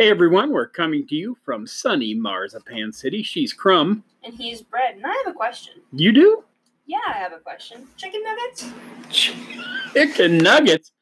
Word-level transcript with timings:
Hey 0.00 0.08
everyone, 0.08 0.50
we're 0.50 0.66
coming 0.66 1.06
to 1.08 1.14
you 1.14 1.36
from 1.44 1.66
sunny 1.66 2.14
Marzipan 2.14 2.90
City. 2.90 3.22
She's 3.22 3.52
Crumb. 3.52 4.02
And 4.24 4.32
he's 4.32 4.62
bread. 4.62 4.94
And 4.94 5.04
I 5.04 5.12
have 5.12 5.26
a 5.26 5.36
question. 5.36 5.74
You 5.92 6.10
do? 6.10 6.42
Yeah, 6.86 7.00
I 7.06 7.18
have 7.18 7.34
a 7.34 7.38
question. 7.38 7.86
Chicken 7.98 8.22
nuggets? 8.24 8.70
Chicken 9.10 10.38
nuggets? 10.38 10.92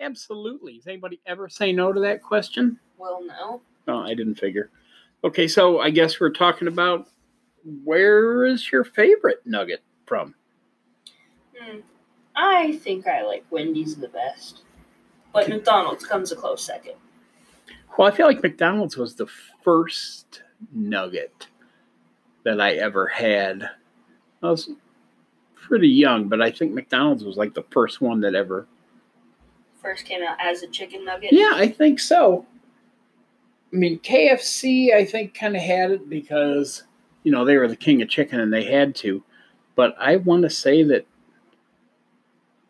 Absolutely. 0.00 0.74
Has 0.74 0.88
anybody 0.88 1.20
ever 1.24 1.48
say 1.48 1.70
no 1.70 1.92
to 1.92 2.00
that 2.00 2.20
question? 2.20 2.80
Well, 2.96 3.22
no. 3.24 3.60
Oh, 3.86 3.98
I 4.00 4.14
didn't 4.14 4.40
figure. 4.40 4.70
Okay, 5.22 5.46
so 5.46 5.78
I 5.78 5.90
guess 5.90 6.18
we're 6.18 6.30
talking 6.30 6.66
about 6.66 7.06
where 7.84 8.44
is 8.44 8.72
your 8.72 8.82
favorite 8.82 9.38
nugget 9.44 9.84
from? 10.04 10.34
Hmm. 11.56 11.78
I 12.34 12.76
think 12.78 13.06
I 13.06 13.24
like 13.24 13.44
Wendy's 13.52 13.94
the 13.94 14.08
best. 14.08 14.62
But 15.32 15.48
McDonald's 15.48 16.04
comes 16.04 16.32
a 16.32 16.34
close 16.34 16.64
second. 16.64 16.94
Well, 17.96 18.06
I 18.06 18.10
feel 18.10 18.26
like 18.26 18.42
McDonald's 18.42 18.96
was 18.96 19.14
the 19.14 19.26
first 19.62 20.42
nugget 20.72 21.48
that 22.44 22.60
I 22.60 22.74
ever 22.74 23.06
had. 23.06 23.70
I 24.42 24.50
was 24.50 24.70
pretty 25.54 25.88
young, 25.88 26.28
but 26.28 26.40
I 26.40 26.50
think 26.50 26.72
McDonald's 26.72 27.24
was 27.24 27.36
like 27.36 27.54
the 27.54 27.64
first 27.70 28.00
one 28.00 28.20
that 28.20 28.34
ever. 28.34 28.66
First 29.82 30.04
came 30.04 30.22
out 30.22 30.36
as 30.40 30.62
a 30.62 30.68
chicken 30.68 31.04
nugget? 31.04 31.32
Yeah, 31.32 31.52
I 31.54 31.68
think 31.68 32.00
so. 32.00 32.46
I 33.72 33.76
mean, 33.76 33.98
KFC, 33.98 34.94
I 34.94 35.04
think, 35.04 35.34
kind 35.34 35.54
of 35.54 35.62
had 35.62 35.90
it 35.90 36.08
because, 36.08 36.84
you 37.22 37.30
know, 37.30 37.44
they 37.44 37.56
were 37.56 37.68
the 37.68 37.76
king 37.76 38.00
of 38.00 38.08
chicken 38.08 38.40
and 38.40 38.52
they 38.52 38.64
had 38.64 38.94
to. 38.96 39.22
But 39.76 39.94
I 40.00 40.16
want 40.16 40.42
to 40.42 40.50
say 40.50 40.82
that, 40.84 41.06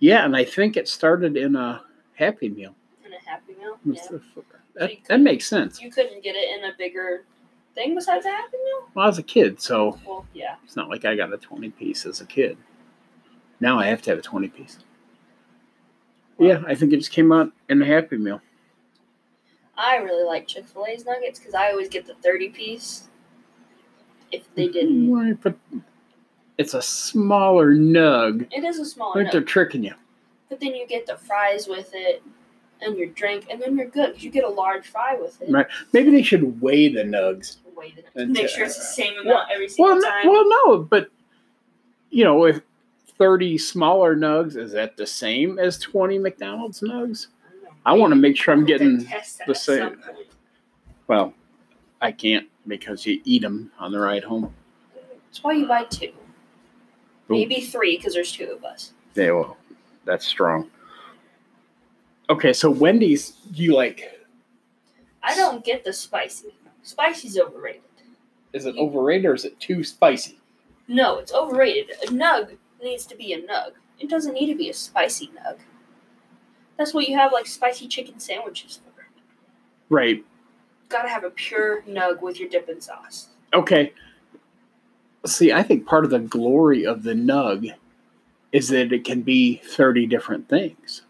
yeah, 0.01 0.25
and 0.25 0.37
I 0.37 0.45
think 0.45 0.77
it 0.77 0.89
started 0.89 1.37
in 1.37 1.55
a 1.57 1.83
Happy 2.15 2.49
Meal. 2.49 2.75
In 3.07 3.13
a 3.13 3.31
Happy 3.31 3.55
Meal? 3.55 3.79
Was 3.85 4.09
Yeah. 4.11 4.58
That, 4.79 4.91
that 5.09 5.21
makes 5.21 5.47
sense. 5.47 5.81
You 5.81 5.91
couldn't 5.91 6.23
get 6.23 6.37
it 6.37 6.57
in 6.57 6.65
a 6.65 6.73
bigger 6.77 7.25
thing 7.75 7.95
besides 7.95 8.27
a 8.27 8.31
Happy 8.31 8.57
Meal? 8.57 8.89
Well, 8.95 9.05
I 9.05 9.09
was 9.09 9.19
a 9.19 9.23
kid, 9.23 9.61
so 9.61 9.99
Well, 10.07 10.27
yeah. 10.35 10.57
it's 10.65 10.77
not 10.77 10.89
like 10.89 11.05
I 11.05 11.17
got 11.17 11.33
a 11.33 11.37
20 11.37 11.71
piece 11.71 12.07
as 12.07 12.21
a 12.21 12.27
kid. 12.27 12.57
Now 13.61 13.79
I 13.79 13.87
have 13.87 14.03
to 14.03 14.11
have 14.11 14.19
a 14.19 14.23
20 14.23 14.49
piece. 14.49 14.79
Yeah, 16.39 16.63
I 16.67 16.75
think 16.75 16.93
it 16.93 16.99
just 16.99 17.11
came 17.11 17.33
out 17.33 17.53
in 17.69 17.83
a 17.83 17.85
Happy 17.85 18.17
Meal. 18.17 18.41
I 19.77 19.97
really 19.97 20.25
like 20.25 20.47
Chick 20.47 20.67
fil 20.67 20.87
A's 20.87 21.05
nuggets 21.05 21.39
because 21.39 21.55
I 21.55 21.71
always 21.71 21.89
get 21.89 22.07
the 22.07 22.15
30 22.15 22.51
piece. 22.51 23.09
If 24.31 24.53
they 24.55 24.65
mm-hmm. 24.65 24.73
didn't. 24.73 25.11
Why, 25.11 25.33
But 25.33 25.57
it's 26.59 26.75
a 26.75 26.83
smaller 26.83 27.75
nug. 27.75 28.47
It 28.53 28.65
is 28.65 28.79
a 28.79 28.85
smaller 28.85 29.23
Like 29.23 29.33
they're 29.33 29.41
tricking 29.41 29.85
you. 29.85 29.95
But 30.49 30.61
then 30.61 30.75
you 30.75 30.87
get 30.87 31.07
the 31.07 31.17
fries 31.17 31.69
with 31.69 31.91
it 31.93 32.23
and 32.81 32.97
your 32.97 33.09
drink, 33.09 33.47
and 33.51 33.61
then 33.61 33.77
you're 33.77 33.87
good 33.89 34.23
you 34.23 34.31
get 34.31 34.45
a 34.45 34.49
large 34.49 34.87
fry 34.87 35.17
with 35.21 35.41
it. 35.43 35.51
Right. 35.51 35.67
Maybe 35.93 36.11
they 36.11 36.23
should 36.23 36.61
weigh 36.61 36.89
the 36.93 37.03
nugs. 37.03 37.57
Wait, 37.77 38.05
And 38.17 38.33
make 38.33 38.43
to- 38.43 38.49
sure 38.49 38.65
it's 38.65 38.77
the 38.77 38.83
same 38.83 39.13
amount 39.15 39.27
Well- 39.27 39.47
every 39.53 39.69
single 39.69 39.95
Well, 39.95 40.01
no, 40.01 40.09
time. 40.09 40.27
well, 40.29 40.49
no, 40.49 40.79
but 40.79 41.11
you 42.11 42.25
know, 42.25 42.45
if 42.45 42.61
30 43.19 43.59
smaller 43.59 44.17
nugs 44.17 44.57
is 44.57 44.73
that 44.73 44.97
the 44.97 45.07
same 45.07 45.59
as 45.59 45.79
20 45.79 46.19
McDonald's 46.19 46.81
nugs? 46.81 47.27
don't 47.53 47.63
know. 47.65 47.71
I 47.87 47.93
want 47.95 48.11
to 48.13 48.17
make 48.17 48.37
sure 48.37 48.53
I'm 48.55 48.65
we'll 48.65 48.69
have 48.73 48.79
to 48.81 48.85
getting 48.85 49.05
test 49.07 49.39
that 49.39 49.47
the 49.47 49.51
at 49.53 49.57
same. 49.57 49.79
some 49.79 49.97
point. 50.15 50.27
Well, 51.07 51.35
I 52.01 52.13
can't 52.13 52.49
because 52.67 53.07
you 53.07 53.21
eat 53.25 53.43
them 53.43 53.71
on 53.79 53.93
the 53.93 53.99
ride 54.01 54.25
home. 54.25 54.55
That's 55.27 55.43
why 55.45 55.53
you 55.53 55.67
buy 55.67 55.85
two, 55.85 56.13
maybe 57.29 57.61
three, 57.61 57.97
because 57.97 58.15
there's 58.15 58.33
two 58.33 58.51
of 58.51 58.65
us. 58.65 58.93
Yeah, 59.15 59.33
well, 59.33 59.57
that's 60.05 60.27
strong. 60.27 60.71
Okay, 62.31 62.53
so 62.53 62.71
Wendy's, 62.71 63.35
you 63.53 63.75
like? 63.75 64.27
I 65.23 65.35
don't 65.35 65.65
get 65.65 65.85
the 65.85 65.93
spicy. 65.93 66.55
Spicy's 66.83 67.39
overrated. 67.39 67.83
Is 68.53 68.67
it 68.67 68.77
overrated 68.77 69.27
or 69.27 69.35
is 69.35 69.45
it 69.45 69.59
too 69.61 69.83
spicy? 69.85 70.39
No, 70.89 71.19
it's 71.19 71.33
overrated. 71.33 71.91
A 72.03 72.07
nug 72.07 72.57
needs 72.83 73.07
to 73.07 73.17
be 73.17 73.33
a 73.33 73.41
nug. 73.41 73.73
It 73.99 74.09
doesn't 74.09 74.35
need 74.35 74.47
to 74.47 74.55
be 74.55 74.71
a 74.71 74.75
spicy 74.75 75.29
nug. 75.29 75.59
That's 76.77 76.95
what 76.95 77.09
you 77.09 77.17
have 77.17 77.33
like 77.33 77.47
spicy 77.47 77.89
chicken 77.89 78.21
sandwiches 78.21 78.77
for. 78.77 78.89
Right. 79.91 80.25
Gotta 80.89 81.09
have 81.09 81.25
a 81.25 81.31
pure 81.31 81.83
nug 81.83 82.23
with 82.23 82.39
your 82.39 82.49
dipping 82.49 82.81
sauce. 82.81 83.29
Okay. 83.53 83.93
See, 85.27 85.53
I 85.53 85.63
think 85.63 85.87
part 85.87 86.05
of 86.05 86.11
the 86.11 86.21
glory 86.21 86.87
of 86.87 87.03
the 87.03 87.15
nug 87.15 87.75
is 88.53 88.69
that 88.69 88.93
it 88.93 89.05
can 89.05 89.23
be 89.23 89.61
30 89.65 90.07
different 90.07 90.49
things. 90.49 91.03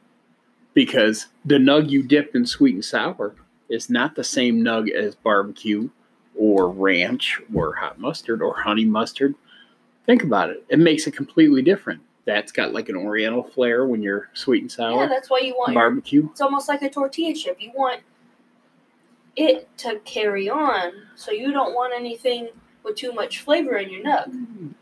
Because 0.79 1.27
the 1.45 1.57
nug 1.57 1.91
you 1.91 2.05
dip 2.05 2.37
in 2.37 2.47
sweet 2.47 2.77
and 2.77 2.85
sour 2.85 3.35
is 3.69 3.91
not 3.91 4.15
the 4.15 4.23
same 4.23 4.61
nug 4.61 4.89
as 4.89 5.17
barbecue 5.17 5.91
or 6.37 6.71
ranch 6.71 7.41
or 7.53 7.75
hot 7.75 7.99
mustard 7.99 8.41
or 8.41 8.61
honey 8.61 8.85
mustard. 8.85 9.35
Think 10.07 10.23
about 10.23 10.51
it. 10.51 10.65
It 10.69 10.79
makes 10.79 11.09
it 11.09 11.17
completely 11.17 11.63
different. 11.63 12.01
That's 12.27 12.53
got 12.53 12.75
like 12.75 12.89
an 12.89 12.95
oriental 12.95 13.43
flair 13.43 13.87
when 13.87 14.03
you're 14.03 14.29
sweet 14.35 14.63
and 14.63 14.71
sour. 14.71 15.03
Yeah, 15.03 15.09
that's 15.09 15.29
why 15.29 15.41
you 15.41 15.57
want 15.57 15.73
your 15.73 15.83
barbecue. 15.83 16.29
It's 16.31 16.41
almost 16.41 16.69
like 16.69 16.83
a 16.83 16.91
tortilla 16.91 17.35
chip. 17.35 17.57
You 17.59 17.73
want 17.75 18.03
it 19.35 19.77
to 19.79 19.99
carry 20.05 20.49
on, 20.49 20.93
so 21.17 21.33
you 21.33 21.51
don't 21.51 21.75
want 21.75 21.93
anything 21.93 22.51
with 22.85 22.95
too 22.95 23.11
much 23.13 23.41
flavor 23.41 23.79
in 23.79 23.91
your 23.91 24.05
nug. 24.05 24.75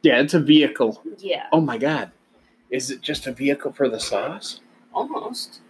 Yeah, 0.00 0.22
it's 0.22 0.32
a 0.32 0.40
vehicle. 0.40 1.02
Yeah, 1.18 1.48
Oh 1.52 1.60
my 1.60 1.76
god. 1.76 2.12
Is 2.70 2.90
it 2.90 3.02
just 3.02 3.26
a 3.26 3.32
vehicle 3.32 3.74
for 3.74 3.86
the 3.86 4.00
sauce? 4.00 4.60
Almost. 4.92 5.60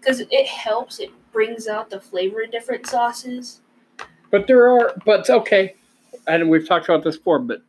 Because 0.00 0.20
it 0.20 0.46
helps, 0.46 1.00
it 1.00 1.10
brings 1.32 1.66
out 1.66 1.90
the 1.90 2.00
flavor 2.00 2.42
of 2.42 2.50
different 2.52 2.86
sauces. 2.86 3.60
But 4.30 4.46
there 4.46 4.68
are, 4.68 4.94
but 5.06 5.28
okay. 5.30 5.74
And 6.26 6.48
we've 6.50 6.66
talked 6.66 6.88
about 6.88 7.04
this 7.04 7.16
before, 7.16 7.38
but 7.38 7.62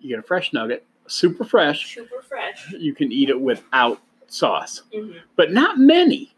you 0.00 0.10
get 0.10 0.18
a 0.18 0.22
fresh 0.22 0.52
nugget, 0.52 0.84
super 1.06 1.44
fresh. 1.44 1.94
Super 1.94 2.22
fresh. 2.22 2.72
You 2.72 2.94
can 2.94 3.10
eat 3.12 3.28
it 3.30 3.40
without 3.40 4.00
sauce, 4.28 4.82
Mm-hmm. 4.94 5.18
but 5.36 5.52
not 5.52 5.78
many. 5.78 6.34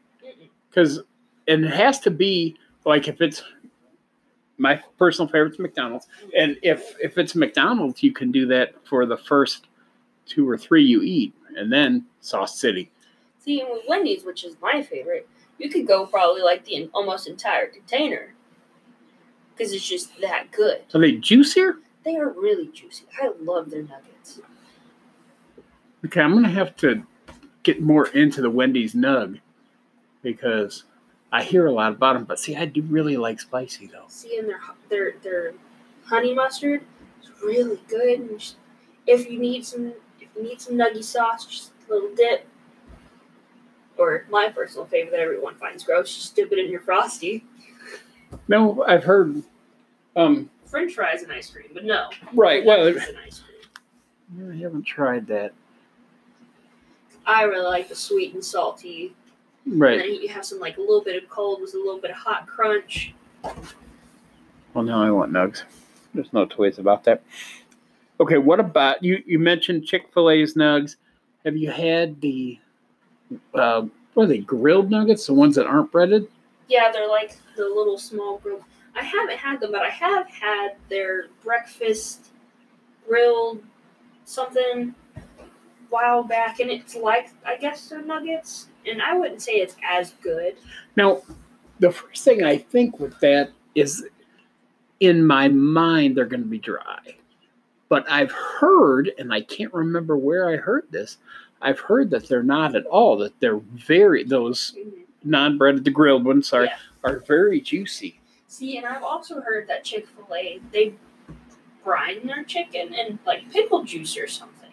Because, 0.68 1.00
and 1.48 1.64
it 1.64 1.72
has 1.72 1.98
to 2.00 2.10
be 2.10 2.56
like 2.84 3.08
if 3.08 3.20
it's 3.20 3.42
my 4.58 4.80
personal 4.98 5.26
favorite's 5.28 5.58
McDonald's, 5.58 6.06
and 6.36 6.56
if 6.62 6.94
if 7.02 7.18
it's 7.18 7.34
McDonald's, 7.34 8.02
you 8.02 8.12
can 8.12 8.30
do 8.30 8.46
that 8.46 8.74
for 8.86 9.04
the 9.06 9.16
first 9.16 9.66
two 10.26 10.48
or 10.48 10.56
three 10.56 10.84
you 10.84 11.02
eat, 11.02 11.34
and 11.56 11.72
then 11.72 12.04
Sauce 12.20 12.58
City. 12.60 12.90
See, 13.40 13.60
and 13.60 13.70
with 13.70 13.82
Wendy's, 13.88 14.24
which 14.24 14.44
is 14.44 14.56
my 14.60 14.82
favorite, 14.82 15.28
you 15.58 15.70
could 15.70 15.86
go 15.86 16.06
probably 16.06 16.42
like 16.42 16.64
the 16.64 16.90
almost 16.92 17.26
entire 17.26 17.66
container. 17.66 18.34
Because 19.56 19.72
it's 19.72 19.86
just 19.86 20.20
that 20.20 20.50
good. 20.52 20.82
Are 20.94 21.00
they 21.00 21.12
juicier? 21.12 21.76
They 22.04 22.16
are 22.16 22.30
really 22.30 22.68
juicy. 22.68 23.04
I 23.20 23.30
love 23.42 23.70
their 23.70 23.82
nuggets. 23.82 24.40
Okay, 26.04 26.20
I'm 26.20 26.32
gonna 26.32 26.48
have 26.48 26.76
to 26.76 27.02
get 27.62 27.82
more 27.82 28.08
into 28.08 28.40
the 28.40 28.50
Wendy's 28.50 28.94
nug 28.94 29.40
because 30.22 30.84
I 31.30 31.42
hear 31.42 31.66
a 31.66 31.72
lot 31.72 31.92
about 31.92 32.14
them. 32.14 32.24
But 32.24 32.38
see, 32.38 32.56
I 32.56 32.64
do 32.64 32.82
really 32.82 33.16
like 33.16 33.40
spicy 33.40 33.86
though. 33.86 34.04
See, 34.08 34.38
and 34.38 34.48
their 34.48 34.60
their 34.88 35.14
their 35.22 35.52
honey 36.04 36.34
mustard 36.34 36.82
is 37.22 37.30
really 37.42 37.80
good. 37.88 38.20
And 38.20 38.40
just, 38.40 38.56
if 39.06 39.30
you 39.30 39.38
need 39.38 39.64
some, 39.66 39.92
if 40.20 40.28
you 40.34 40.42
need 40.42 40.60
some 40.60 40.74
nuggy 40.74 41.04
sauce, 41.04 41.44
just 41.44 41.72
a 41.88 41.92
little 41.92 42.14
dip. 42.14 42.46
Or 44.00 44.24
my 44.30 44.48
personal 44.48 44.86
favorite 44.86 45.10
that 45.10 45.20
everyone 45.20 45.56
finds 45.56 45.84
gross, 45.84 46.14
just 46.14 46.34
dip 46.34 46.50
it 46.52 46.58
in 46.58 46.70
your 46.70 46.80
frosty. 46.80 47.44
No, 48.48 48.82
I've 48.88 49.04
heard. 49.04 49.42
Um, 50.16 50.48
French 50.64 50.94
fries 50.94 51.22
and 51.22 51.30
ice 51.30 51.50
cream, 51.50 51.66
but 51.74 51.84
no. 51.84 52.08
right. 52.32 52.64
Well, 52.64 52.86
nuggets 52.86 53.08
and 53.08 53.18
ice 53.18 53.40
cream. 53.40 54.52
I 54.52 54.56
haven't 54.62 54.84
tried 54.84 55.26
that. 55.26 55.52
I 57.26 57.42
really 57.42 57.66
like 57.66 57.88
the 57.90 57.94
sweet 57.94 58.32
and 58.32 58.42
salty. 58.42 59.14
And 59.66 59.78
Right. 59.78 59.98
then 59.98 60.14
you 60.14 60.28
have 60.28 60.46
some 60.46 60.58
like 60.60 60.78
a 60.78 60.80
little 60.80 61.02
bit 61.02 61.22
of 61.22 61.28
cold 61.28 61.60
with 61.60 61.74
a 61.74 61.76
little 61.76 62.00
bit 62.00 62.10
of 62.12 62.16
hot 62.16 62.46
crunch. 62.46 63.12
Well, 64.72 64.84
now 64.84 65.02
I 65.02 65.10
want 65.10 65.30
nugs. 65.30 65.64
There's 66.14 66.32
no 66.32 66.46
two 66.46 66.62
ways 66.62 66.78
about 66.78 67.04
that. 67.04 67.22
Okay, 68.18 68.38
what 68.38 68.60
about 68.60 69.02
you? 69.04 69.22
You 69.26 69.38
mentioned 69.38 69.84
Chick 69.84 70.08
Fil 70.14 70.30
A's 70.30 70.54
nugs. 70.54 70.96
Have 71.44 71.56
you 71.56 71.70
had 71.70 72.20
the 72.22 72.58
uh, 73.54 73.82
what 74.14 74.24
are 74.24 74.26
they 74.26 74.38
grilled 74.38 74.90
nuggets? 74.90 75.26
The 75.26 75.34
ones 75.34 75.54
that 75.56 75.66
aren't 75.66 75.92
breaded? 75.92 76.28
Yeah, 76.68 76.90
they're 76.92 77.08
like 77.08 77.36
the 77.56 77.64
little 77.64 77.98
small 77.98 78.38
grilled. 78.38 78.64
I 78.94 79.02
haven't 79.02 79.38
had 79.38 79.60
them, 79.60 79.72
but 79.72 79.82
I 79.82 79.90
have 79.90 80.28
had 80.28 80.76
their 80.88 81.26
breakfast 81.42 82.30
grilled 83.06 83.62
something 84.24 84.94
while 85.88 86.22
back, 86.22 86.60
and 86.60 86.70
it's 86.70 86.96
like 86.96 87.30
I 87.46 87.56
guess 87.56 87.88
they're 87.88 88.02
nuggets, 88.02 88.68
and 88.86 89.02
I 89.02 89.14
wouldn't 89.14 89.42
say 89.42 89.54
it's 89.54 89.76
as 89.88 90.12
good. 90.22 90.56
Now, 90.96 91.22
the 91.78 91.90
first 91.90 92.24
thing 92.24 92.44
I 92.44 92.58
think 92.58 93.00
with 93.00 93.18
that 93.20 93.50
is 93.74 94.04
in 95.00 95.24
my 95.24 95.48
mind 95.48 96.16
they're 96.16 96.26
going 96.26 96.42
to 96.42 96.48
be 96.48 96.58
dry. 96.58 96.98
But 97.88 98.08
I've 98.08 98.30
heard, 98.30 99.10
and 99.18 99.32
I 99.32 99.40
can't 99.40 99.74
remember 99.74 100.16
where 100.16 100.48
I 100.48 100.56
heard 100.56 100.84
this, 100.90 101.18
I've 101.62 101.80
heard 101.80 102.10
that 102.10 102.28
they're 102.28 102.42
not 102.42 102.74
at 102.74 102.86
all, 102.86 103.16
that 103.18 103.38
they're 103.40 103.58
very, 103.58 104.24
those 104.24 104.74
non-breaded, 105.24 105.84
the 105.84 105.90
grilled 105.90 106.24
ones 106.24 106.52
are 106.52 106.64
Yeah. 106.64 106.76
are 107.04 107.18
very 107.20 107.60
juicy. 107.60 108.18
See, 108.46 108.76
and 108.76 108.86
I've 108.86 109.02
also 109.02 109.40
heard 109.40 109.66
that 109.68 109.84
Chick 109.84 110.06
Fil 110.08 110.34
A 110.34 110.60
they 110.72 110.94
brine 111.84 112.26
their 112.26 112.44
chicken 112.44 112.92
in 112.94 113.18
like 113.26 113.50
pickle 113.50 113.84
juice 113.84 114.16
or 114.18 114.26
something. 114.26 114.70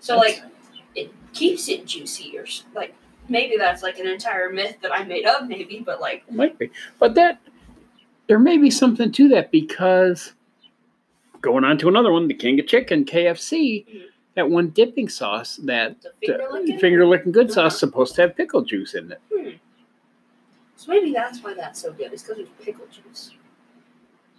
So 0.00 0.16
like 0.16 0.42
it 0.94 1.12
keeps 1.32 1.68
it 1.68 1.86
juicy 1.86 2.36
or 2.38 2.46
like 2.74 2.94
maybe 3.28 3.56
that's 3.56 3.82
like 3.82 3.98
an 3.98 4.06
entire 4.06 4.50
myth 4.50 4.76
that 4.82 4.92
I 4.92 5.02
made 5.04 5.24
up 5.26 5.46
maybe, 5.48 5.82
but 5.84 6.00
like 6.00 6.30
might 6.30 6.58
be, 6.58 6.70
but 6.98 7.14
that 7.14 7.40
there 8.28 8.38
may 8.38 8.56
be 8.58 8.70
something 8.70 9.10
to 9.12 9.28
that 9.28 9.50
because 9.50 10.34
going 11.40 11.64
on 11.64 11.76
to 11.78 11.88
another 11.88 12.12
one, 12.12 12.28
the 12.28 12.34
King 12.34 12.58
of 12.60 12.66
Chicken 12.66 13.04
KFC, 13.04 13.84
Mhm. 13.86 14.02
That 14.34 14.50
one 14.50 14.70
dipping 14.70 15.08
sauce 15.08 15.56
that 15.56 16.00
the 16.02 16.10
finger 16.26 16.48
licking. 16.50 16.78
finger 16.78 17.06
licking 17.06 17.32
good 17.32 17.50
sauce 17.50 17.72
Uh-huh. 17.72 17.78
supposed 17.78 18.14
to 18.16 18.22
have 18.22 18.36
pickle 18.36 18.62
juice 18.62 18.94
in 18.94 19.12
it. 19.12 19.20
Hmm. 19.32 19.50
So 20.76 20.90
maybe 20.92 21.12
that's 21.12 21.42
why 21.42 21.54
that's 21.54 21.80
so 21.80 21.92
good. 21.92 22.12
It's 22.12 22.22
because 22.24 22.40
of 22.40 22.58
pickle 22.60 22.86
juice. 22.86 23.30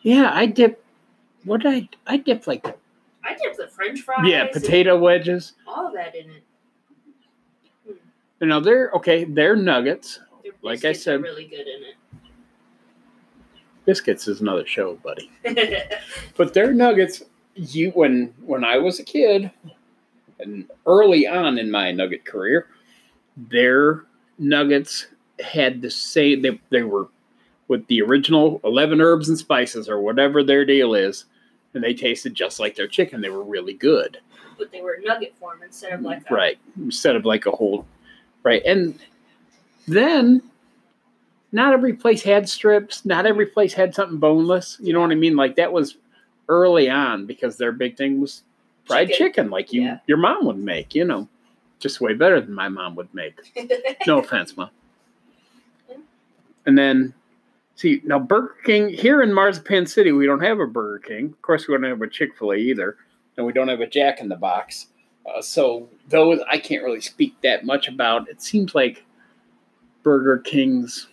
Yeah, 0.02 0.32
I 0.34 0.46
dip. 0.46 0.84
What 1.46 1.62
did 1.62 1.74
I 1.74 2.14
I 2.14 2.18
dip 2.18 2.46
like 2.48 2.66
I 3.24 3.36
dip 3.36 3.56
the 3.58 3.68
French 3.68 4.02
fries. 4.02 4.28
yeah 4.28 4.48
potato 4.52 4.98
wedges. 5.00 5.54
all 5.68 5.88
of 5.88 5.94
that 5.94 6.14
in 6.16 6.30
it. 6.30 6.44
You 8.42 8.48
know 8.48 8.60
they're 8.60 8.92
okay. 8.92 9.24
They're 9.24 9.56
nuggets. 9.56 10.20
Their 10.44 10.52
Like 10.62 10.84
I 10.86 10.92
said- 10.94 11.22
really 11.22 11.46
good 11.46 11.62
in 11.68 11.84
it. 11.84 11.96
Biscuits 13.86 14.28
is 14.28 14.42
another 14.42 14.66
show, 14.66 14.96
buddy. 14.96 15.32
But 16.38 16.54
they're 16.54 16.74
nuggets. 16.74 17.24
You 17.56 17.92
when 17.92 18.34
when 18.44 18.64
I 18.66 18.78
was 18.78 19.00
a 19.00 19.04
kid, 19.04 19.52
and 20.40 20.70
early 20.86 21.28
on 21.28 21.58
in 21.58 21.72
my 21.72 21.92
nugget 21.92 22.26
career, 22.26 22.68
their 23.38 24.06
nuggets 24.38 25.08
had 25.40 25.82
the 25.82 25.90
same. 25.92 26.42
They 26.42 26.60
they 26.70 26.84
were 26.84 27.08
with 27.68 27.86
the 27.88 28.02
original 28.02 28.60
eleven 28.64 29.02
herbs 29.02 29.30
and 29.30 29.38
spices 29.38 29.90
or 29.90 30.00
whatever 30.02 30.44
their 30.44 30.66
deal 30.66 30.94
is, 30.94 31.26
and 31.74 31.84
they 31.84 31.94
tasted 31.94 32.34
just 32.36 32.60
like 32.60 32.76
their 32.76 32.88
chicken. 32.88 33.22
They 33.22 33.30
were 33.30 33.44
really 33.44 33.74
good. 33.74 34.20
but 34.58 34.72
they 34.72 34.82
were 34.82 35.00
nugget 35.04 35.36
form 35.38 35.62
instead 35.64 35.94
of 35.94 36.02
like 36.02 36.30
a, 36.30 36.34
right 36.34 36.58
instead 36.78 37.16
of 37.16 37.26
like 37.26 37.46
a 37.46 37.52
whole 37.52 37.86
right 38.44 38.62
and 38.66 38.98
then 39.88 40.42
not 41.52 41.74
every 41.74 41.94
place 41.94 42.24
had 42.24 42.48
strips 42.48 43.04
not 43.06 43.26
every 43.26 43.46
place 43.46 43.74
had 43.74 43.94
something 43.94 44.18
boneless 44.18 44.78
you 44.82 44.94
know 44.94 45.02
what 45.02 45.12
i 45.12 45.16
mean 45.16 45.36
like 45.36 45.56
that 45.58 45.74
was 45.74 45.98
early 46.48 46.90
on 46.90 47.26
because 47.26 47.58
their 47.58 47.72
big 47.74 47.98
thing 47.98 48.22
was 48.22 48.44
fried 48.86 49.10
Chicken. 49.10 49.28
chicken, 49.28 49.50
like 49.50 49.74
you 49.74 49.82
Yeah. 49.84 50.00
your 50.08 50.18
mom 50.18 50.46
would 50.46 50.58
make 50.58 50.94
you 50.96 51.06
know 51.06 51.28
just 51.80 52.00
way 52.02 52.14
better 52.14 52.40
than 52.42 52.54
my 52.54 52.70
mom 52.70 52.96
would 52.96 53.14
make 53.14 53.36
no 54.08 54.20
offense 54.20 54.56
mom 54.56 54.70
Yeah. 55.90 55.98
and 56.66 56.78
then 56.78 57.14
see 57.76 58.02
now 58.06 58.20
burger 58.20 58.56
king 58.66 58.90
here 58.90 59.22
in 59.22 59.34
marzipan 59.34 59.86
city 59.86 60.12
we 60.12 60.26
don't 60.26 60.42
have 60.44 60.60
a 60.60 60.68
burger 60.68 61.00
king 61.00 61.26
of 61.28 61.42
course 61.42 61.68
we 61.68 61.74
don't 61.76 61.84
have 61.84 62.02
a 62.02 62.08
chick-fil-a 62.08 62.56
either 62.56 62.98
and 63.38 63.46
we 63.46 63.52
don't 63.54 63.68
have 63.68 63.82
a 63.82 63.88
jack 63.88 64.20
in 64.22 64.30
the 64.30 64.36
box 64.36 64.88
uh, 65.26 65.42
so 65.42 65.90
those 66.10 66.40
i 66.50 66.58
can't 66.58 66.84
really 66.84 67.02
speak 67.02 67.36
that 67.44 67.66
much 67.66 67.88
about 67.88 68.30
it 68.30 68.42
seems 68.42 68.74
like 68.74 69.04
burger 70.04 70.38
king's 70.38 71.08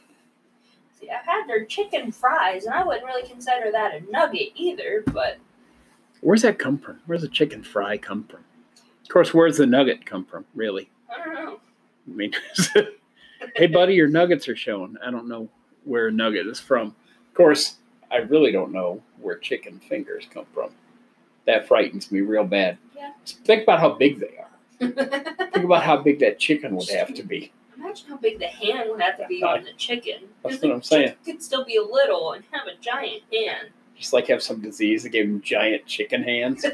See, 1.01 1.11
I've 1.11 1.25
had 1.27 1.49
their 1.49 1.65
chicken 1.65 2.13
fries, 2.13 2.65
and 2.65 2.73
I 2.73 2.85
wouldn't 2.85 3.05
really 3.05 3.27
consider 3.29 3.73
that 3.73 3.93
a 3.93 4.09
nugget 4.13 4.51
either. 4.55 5.03
But 5.13 5.39
where's 6.23 6.43
that 6.43 6.59
come 6.59 6.79
from 6.79 6.99
where's 7.07 7.21
the 7.23 7.29
chicken 7.29 7.63
fry 7.63 7.97
come 7.99 8.25
from 8.25 8.41
of 9.03 9.09
course 9.09 9.35
where's 9.35 9.59
the 9.59 9.67
nugget 9.67 10.07
come 10.07 10.25
from 10.25 10.45
really 10.55 10.89
I 11.15 11.25
don't 11.25 11.35
know. 11.35 11.61
i 12.09 12.11
mean 12.11 12.33
hey 13.57 13.67
buddy 13.67 13.95
your 13.95 14.09
nuggets 14.09 14.49
are 14.49 14.57
showing 14.57 14.97
i 15.05 15.11
don't 15.11 15.29
know 15.29 15.49
where 15.85 16.09
a 16.09 16.13
nugget 16.13 16.47
is 16.47 16.61
from 16.61 16.89
of 17.29 17.35
course 17.35 17.77
i 18.11 18.17
really 18.19 18.53
don't 18.53 18.73
know 18.73 19.03
where 19.21 19.37
chicken 19.37 19.79
fingers 19.81 20.27
come 20.33 20.47
from 20.55 20.71
that 21.47 21.67
frightens 21.69 22.11
me 22.13 22.21
real 22.21 22.45
bad 22.45 22.79
Yeah. 22.97 23.13
think 23.25 23.65
about 23.65 23.81
how 23.81 23.91
big 23.95 24.21
they 24.21 24.37
are 24.39 24.49
think 25.51 25.65
about 25.65 25.83
how 25.83 25.97
big 25.99 26.21
that 26.21 26.39
chicken 26.39 26.75
would 26.77 26.89
have 26.91 27.13
to 27.15 27.23
be 27.23 27.53
Imagine 27.77 28.11
how 28.11 28.17
big 28.19 28.39
the 28.39 28.47
hand 28.47 28.91
would 28.91 29.01
have 29.01 29.17
to 29.19 29.27
be 29.27 29.43
on 29.43 29.65
the 29.65 29.73
chicken. 29.73 30.21
That's 30.45 30.63
what 30.63 30.71
I'm 30.71 30.83
saying. 30.83 31.15
could 31.25 31.43
still 31.43 31.65
be 31.65 31.75
a 31.77 31.83
little 31.83 32.33
and 32.33 32.45
have 32.53 32.69
a 32.69 32.81
giant 32.81 33.23
hand. 33.33 33.69
Just 34.02 34.12
like 34.12 34.26
have 34.26 34.43
some 34.43 34.60
disease 34.60 35.02
that 35.04 35.10
gave 35.10 35.26
them 35.26 35.40
giant 35.40 35.87
chicken 35.87 36.22
hands 36.22 36.66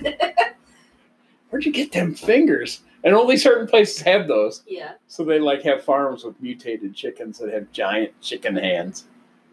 where'd 1.51 1.65
you 1.65 1.71
get 1.73 1.93
them 1.93 2.15
fingers 2.15 2.81
and 3.05 3.15
only 3.15 3.37
certain 3.37 3.67
places 3.69 4.01
have 4.01 4.27
those 4.27 4.63
yeah. 4.67 4.93
so 5.07 5.23
they 5.25 5.39
like 5.39 5.63
have 5.63 5.85
farms 5.85 6.25
with 6.25 6.41
mutated 6.41 6.95
chickens 6.95 7.39
that 7.39 7.53
have 7.53 7.71
giant 7.71 8.19
chicken 8.21 8.57
hands 8.57 9.05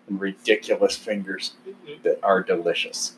and 0.07 0.19
ridiculous 0.19 0.95
fingers 0.95 1.55
hmm 1.63 1.71
that 2.03 2.17
are 2.23 2.41
delicious 2.41 3.17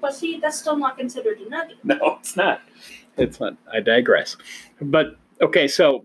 But 0.00 0.14
see, 0.14 0.38
that's 0.40 0.58
still 0.58 0.76
not 0.76 0.96
considered 0.98 1.40
a 1.40 1.48
nugget. 1.48 1.78
No, 1.84 2.16
it's 2.18 2.34
not. 2.36 2.60
It's 3.16 3.38
not. 3.40 3.56
I 3.72 3.80
digress. 3.80 4.36
But 4.80 5.16
okay, 5.40 5.68
so 5.68 6.04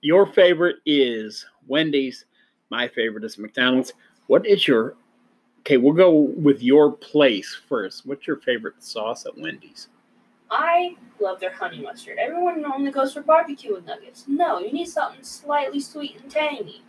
your 0.00 0.26
favorite 0.26 0.76
is 0.86 1.44
Wendy's. 1.66 2.24
My 2.70 2.86
favorite 2.88 3.24
is 3.24 3.36
McDonald's. 3.38 3.92
What 4.28 4.46
is 4.46 4.68
your 4.68 4.94
okay? 5.62 5.76
We'll 5.76 5.94
go 5.94 6.10
with 6.12 6.62
your 6.62 6.92
place 6.92 7.56
first. 7.68 8.06
What's 8.06 8.26
your 8.26 8.36
favorite 8.36 8.82
sauce 8.82 9.26
at 9.26 9.36
Wendy's? 9.38 9.88
I 10.50 10.96
love 11.18 11.40
their 11.40 11.52
honey 11.52 11.80
mustard. 11.80 12.18
Everyone 12.18 12.64
only 12.66 12.90
goes 12.90 13.14
for 13.14 13.22
barbecue 13.22 13.74
with 13.74 13.86
nuggets. 13.86 14.24
No, 14.28 14.58
you 14.58 14.70
need 14.72 14.86
something 14.88 15.22
slightly 15.22 15.80
sweet 15.80 16.20
and 16.20 16.30
tangy. 16.30 16.82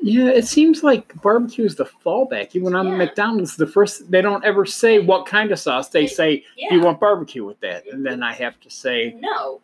Yeah, 0.00 0.28
it 0.28 0.46
seems 0.46 0.82
like 0.84 1.20
barbecue 1.22 1.64
is 1.64 1.74
the 1.74 1.84
fallback. 1.84 2.54
Even 2.54 2.74
on 2.74 2.86
Yeah. 2.86 2.96
McDonald's, 2.96 3.56
the 3.56 3.66
first 3.66 4.10
they 4.10 4.22
don't 4.22 4.44
ever 4.44 4.64
say 4.64 5.00
what 5.00 5.26
kind 5.26 5.50
of 5.50 5.58
sauce. 5.58 5.88
They 5.88 6.02
They- 6.02 6.06
say, 6.06 6.44
Yeah. 6.56 6.68
"Do 6.70 6.76
you 6.76 6.80
want 6.82 7.00
barbecue 7.00 7.44
with 7.44 7.58
that?" 7.60 7.84
And 7.92 8.06
then 8.06 8.22
I 8.22 8.32
have 8.32 8.58
to 8.60 8.70
say, 8.70 9.16
No, 9.18 9.60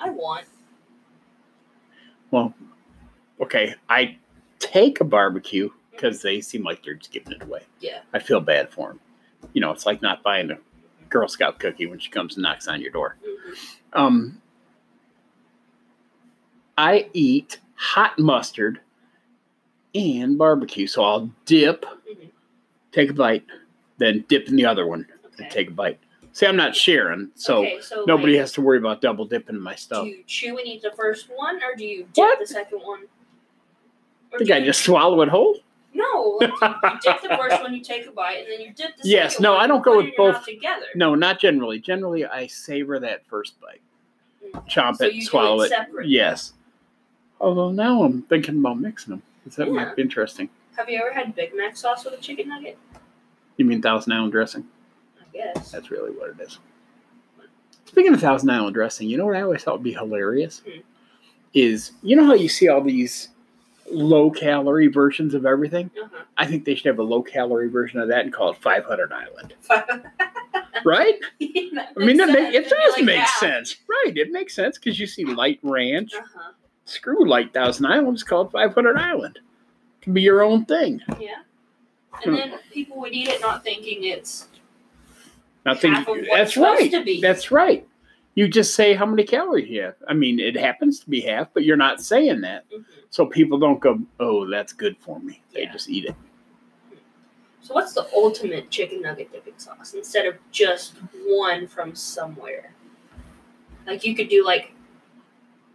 I 0.00 0.10
want. 0.10 0.46
Well, 2.30 2.54
okay, 3.40 3.74
I 3.88 4.16
take 4.58 5.00
a 5.00 5.04
barbecue 5.04 5.70
because 5.96 6.22
they 6.22 6.40
seem 6.40 6.62
like 6.62 6.84
they're 6.84 6.94
just 6.94 7.12
giving 7.12 7.32
it 7.32 7.42
away. 7.42 7.62
Yeah. 7.80 8.00
I 8.12 8.18
feel 8.18 8.40
bad 8.40 8.70
for 8.70 8.88
them. 8.88 9.00
You 9.52 9.60
know, 9.60 9.70
it's 9.70 9.86
like 9.86 10.02
not 10.02 10.22
buying 10.22 10.50
a 10.50 10.58
Girl 11.08 11.28
Scout 11.28 11.58
cookie 11.58 11.86
when 11.86 11.98
she 11.98 12.10
comes 12.10 12.34
and 12.36 12.42
knocks 12.42 12.68
on 12.68 12.80
your 12.80 12.90
door. 12.90 13.16
Mhm. 13.24 13.56
Um, 13.92 14.42
I 16.76 17.08
eat 17.12 17.60
hot 17.76 18.18
mustard 18.18 18.80
and 19.94 20.36
barbecue, 20.36 20.86
so 20.86 21.02
I'll 21.04 21.30
dip, 21.46 21.84
Mhm. 21.84 22.30
take 22.92 23.10
a 23.10 23.14
bite, 23.14 23.44
then 23.98 24.24
dip 24.28 24.48
in 24.48 24.56
the 24.56 24.66
other 24.66 24.86
one 24.86 25.06
and 25.38 25.50
take 25.50 25.68
a 25.68 25.72
bite. 25.72 25.98
See, 26.32 26.44
I'm 26.44 26.56
not 26.56 26.76
sharing, 26.76 27.30
so 27.34 27.60
okay, 27.64 27.80
so 27.80 28.04
nobody 28.06 28.32
like, 28.34 28.40
has 28.40 28.52
to 28.52 28.60
worry 28.60 28.76
about 28.76 29.00
double 29.00 29.24
dipping 29.24 29.58
my 29.58 29.74
stuff. 29.74 30.04
Do 30.04 30.10
you 30.10 30.22
chew 30.26 30.58
and 30.58 30.66
eat 30.66 30.82
the 30.82 30.90
first 30.92 31.30
one, 31.34 31.62
or 31.62 31.74
do 31.74 31.86
you 31.86 32.02
dip 32.12 32.16
What? 32.16 32.38
the 32.40 32.46
second 32.46 32.80
one? 32.80 33.04
Or 34.32 34.36
I 34.36 34.38
think 34.38 34.50
I 34.50 34.60
just 34.60 34.82
swallow 34.82 35.22
it 35.22 35.28
whole. 35.30 35.58
No. 35.96 36.38
You 36.40 36.48
dip 37.02 37.22
the 37.22 37.36
first 37.36 37.60
one, 37.62 37.74
you 37.74 37.82
take 37.82 38.06
a 38.06 38.10
bite, 38.12 38.38
and 38.44 38.46
then 38.52 38.60
you 38.60 38.72
dip 38.72 38.96
the 38.96 39.08
Yes, 39.08 39.40
no. 39.40 39.56
I 39.56 39.66
don't 39.66 39.82
go 39.84 39.96
with 39.98 40.06
it 40.06 40.14
in 40.16 40.22
your 40.24 40.32
both. 40.32 40.44
together. 40.44 40.86
No, 40.94 41.14
not 41.14 41.40
generally. 41.40 41.78
Generally, 41.78 42.26
I 42.26 42.46
savor 42.46 42.98
that 43.00 43.26
first 43.26 43.60
bite, 43.60 43.80
Okay. 44.54 44.58
chomp 44.70 44.96
so 44.96 45.06
it, 45.06 45.22
swallow 45.24 45.62
it. 45.62 45.72
Yes. 46.04 46.52
Although 47.40 47.70
now 47.72 48.02
I'm 48.04 48.22
thinking 48.22 48.58
about 48.58 48.78
mixing 48.80 49.12
them. 49.12 49.22
'cause 49.44 49.56
that 49.56 49.66
Yeah. 49.68 49.72
might 49.74 49.94
be 49.96 50.02
interesting. 50.02 50.48
Have 50.76 50.88
you 50.90 50.98
ever 50.98 51.12
had 51.12 51.34
Big 51.34 51.54
Mac 51.54 51.76
sauce 51.76 52.04
with 52.04 52.14
a 52.14 52.16
chicken 52.18 52.48
nugget? 52.48 52.76
You 53.56 53.64
mean 53.64 53.80
Thousand 53.80 54.12
Island 54.12 54.32
dressing? 54.32 54.66
I 55.20 55.24
guess. 55.32 55.70
That's 55.70 55.90
really 55.90 56.10
what 56.10 56.30
it 56.30 56.40
is. 56.40 56.58
Speaking 57.84 58.12
of 58.12 58.20
Thousand 58.20 58.50
Island 58.50 58.74
dressing, 58.74 59.08
you 59.08 59.16
know 59.16 59.24
what 59.26 59.36
I 59.36 59.42
always 59.42 59.62
thought 59.62 59.74
would 59.74 59.82
be 59.84 59.92
hilarious? 59.92 60.60
Hmm. 60.66 60.80
Is 61.54 61.92
you 62.02 62.16
know 62.16 62.24
how 62.26 62.34
you 62.34 62.48
see 62.48 62.68
all 62.68 62.82
these 62.82 63.28
low 63.90 64.30
calorie 64.30 64.88
versions 64.88 65.34
of 65.34 65.46
everything? 65.46 65.90
Uh-huh. 66.00 66.24
I 66.36 66.46
think 66.46 66.64
they 66.64 66.74
should 66.74 66.86
have 66.86 66.98
a 66.98 67.02
low 67.02 67.22
calorie 67.22 67.68
version 67.68 68.00
of 68.00 68.08
that 68.08 68.20
and 68.20 68.32
call 68.32 68.50
it 68.50 68.56
500 68.58 69.12
Island. 69.12 69.54
Right? 70.84 71.14
I 71.40 71.90
mean, 71.96 72.18
that 72.18 72.28
make, 72.28 72.54
it 72.54 72.68
does 72.68 72.92
like 72.94 73.04
make 73.04 73.16
that. 73.16 73.36
sense. 73.40 73.76
Right. 73.88 74.16
It 74.16 74.30
makes 74.30 74.54
sense 74.54 74.78
because 74.78 75.00
you 75.00 75.06
see 75.06 75.24
Light 75.24 75.58
Ranch. 75.62 76.14
Uh-huh. 76.14 76.52
Screw 76.84 77.26
Light 77.26 77.52
Thousand 77.52 77.86
Island. 77.86 78.14
It's 78.14 78.22
called 78.22 78.52
500 78.52 78.96
Island. 78.96 79.36
It 79.38 80.02
can 80.04 80.12
be 80.12 80.22
your 80.22 80.42
own 80.42 80.64
thing. 80.64 81.02
Yeah. 81.18 81.38
Hmm. 82.12 82.28
And 82.28 82.38
then 82.38 82.58
people 82.70 83.00
would 83.00 83.12
eat 83.12 83.28
it 83.28 83.40
not 83.40 83.64
thinking 83.64 84.04
it's 84.04 84.48
of 85.64 85.82
what's 85.82 86.28
That's 86.32 86.54
supposed 86.54 86.80
right. 86.80 86.90
to 86.92 87.04
be. 87.04 87.20
That's 87.20 87.50
right. 87.50 87.86
You 88.36 88.48
just 88.48 88.74
say 88.74 88.92
how 88.92 89.06
many 89.06 89.24
calories 89.24 89.68
you 89.70 89.80
have. 89.82 89.94
I 90.06 90.12
mean, 90.12 90.38
it 90.38 90.56
happens 90.56 91.00
to 91.00 91.08
be 91.08 91.22
half, 91.22 91.48
but 91.54 91.64
you're 91.64 91.74
not 91.76 92.02
saying 92.02 92.42
that. 92.42 92.68
Mhm. 92.70 92.84
So 93.08 93.24
people 93.24 93.58
don't 93.58 93.80
go, 93.80 93.98
oh, 94.20 94.46
that's 94.48 94.74
good 94.74 94.96
for 94.98 95.18
me. 95.18 95.42
They 95.54 95.62
Yeah. 95.62 95.72
just 95.72 95.88
eat 95.88 96.04
it. 96.04 96.14
So 97.62 97.74
what's 97.74 97.94
the 97.94 98.06
ultimate 98.14 98.70
chicken 98.70 99.00
nugget 99.00 99.32
dipping 99.32 99.58
sauce 99.58 99.94
instead 99.94 100.26
of 100.26 100.36
just 100.52 100.96
one 101.24 101.66
from 101.66 101.94
somewhere? 101.94 102.74
Like 103.86 104.04
you 104.04 104.14
could 104.14 104.28
do 104.28 104.44
like 104.44 104.72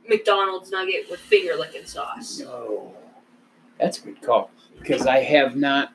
McDonald's 0.07 0.69
nugget 0.69 1.09
with 1.09 1.19
finger 1.19 1.55
licking 1.55 1.85
sauce. 1.85 2.41
No, 2.41 2.95
that's 3.79 3.97
a 3.97 4.01
good 4.03 4.21
call 4.21 4.51
because 4.79 5.07
I 5.07 5.17
have 5.23 5.55
not. 5.55 5.93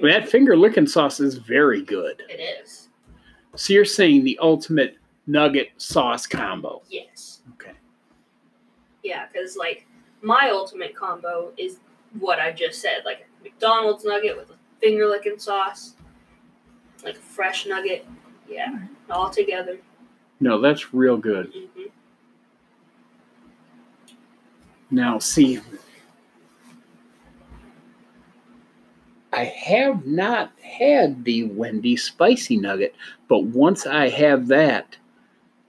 That 0.00 0.28
finger 0.28 0.56
licking 0.56 0.86
sauce 0.86 1.18
is 1.20 1.34
very 1.34 1.82
good. 1.82 2.22
It 2.28 2.40
is. 2.40 2.81
So 3.54 3.72
you're 3.74 3.84
saying 3.84 4.24
the 4.24 4.38
ultimate 4.40 4.96
nugget 5.26 5.70
sauce 5.76 6.26
combo? 6.26 6.82
Yes. 6.88 7.40
Okay. 7.54 7.72
Yeah, 9.02 9.26
because 9.32 9.56
like 9.56 9.86
my 10.22 10.50
ultimate 10.52 10.94
combo 10.94 11.52
is 11.56 11.78
what 12.18 12.38
I 12.38 12.52
just 12.52 12.80
said, 12.80 13.02
like 13.04 13.26
a 13.40 13.44
McDonald's 13.44 14.04
nugget 14.04 14.36
with 14.36 14.50
a 14.50 14.54
finger 14.80 15.06
licking 15.06 15.38
sauce, 15.38 15.94
like 17.04 17.16
a 17.16 17.20
fresh 17.20 17.66
nugget. 17.66 18.06
Yeah, 18.48 18.78
all 19.10 19.30
together. 19.30 19.78
No, 20.40 20.60
that's 20.60 20.92
real 20.92 21.16
good. 21.16 21.52
hmm 21.54 21.82
Now, 24.90 25.18
see, 25.18 25.60
I 29.32 29.44
have 29.44 30.06
not 30.06 30.52
had 30.60 31.24
the 31.24 31.44
Wendy 31.44 31.96
spicy 31.96 32.58
nugget, 32.58 32.94
but 33.28 33.44
once 33.44 33.86
I 33.86 34.08
have 34.08 34.46
that, 34.48 34.96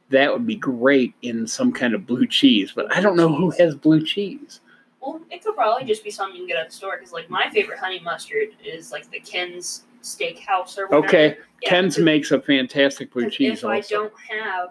that 0.09 0.31
would 0.31 0.45
be 0.45 0.55
great 0.55 1.13
in 1.21 1.47
some 1.47 1.71
kind 1.71 1.93
of 1.93 2.05
blue 2.05 2.27
cheese. 2.27 2.73
But 2.75 2.93
I 2.95 2.99
don't 2.99 3.15
know 3.15 3.33
who 3.33 3.51
has 3.51 3.75
blue 3.75 4.05
cheese. 4.05 4.59
Well, 5.01 5.21
it 5.31 5.43
could 5.43 5.55
probably 5.55 5.85
just 5.85 6.03
be 6.03 6.11
something 6.11 6.35
you 6.35 6.43
can 6.43 6.55
get 6.55 6.57
at 6.57 6.69
the 6.69 6.75
store 6.75 6.97
because 6.97 7.13
like 7.13 7.29
my 7.29 7.49
favorite 7.51 7.79
honey 7.79 7.99
mustard 7.99 8.49
is 8.63 8.91
like 8.91 9.09
the 9.11 9.19
Ken's 9.19 9.83
Steakhouse 10.01 10.77
or 10.77 10.87
whatever. 10.87 11.05
Okay, 11.05 11.37
Yeah, 11.61 11.69
Ken's 11.69 11.97
makes 11.97 12.31
a 12.31 12.41
fantastic 12.41 13.11
blue 13.11 13.29
cheese 13.29 13.59
If 13.59 13.65
I 13.65 13.79
don't 13.81 14.13
have 14.29 14.69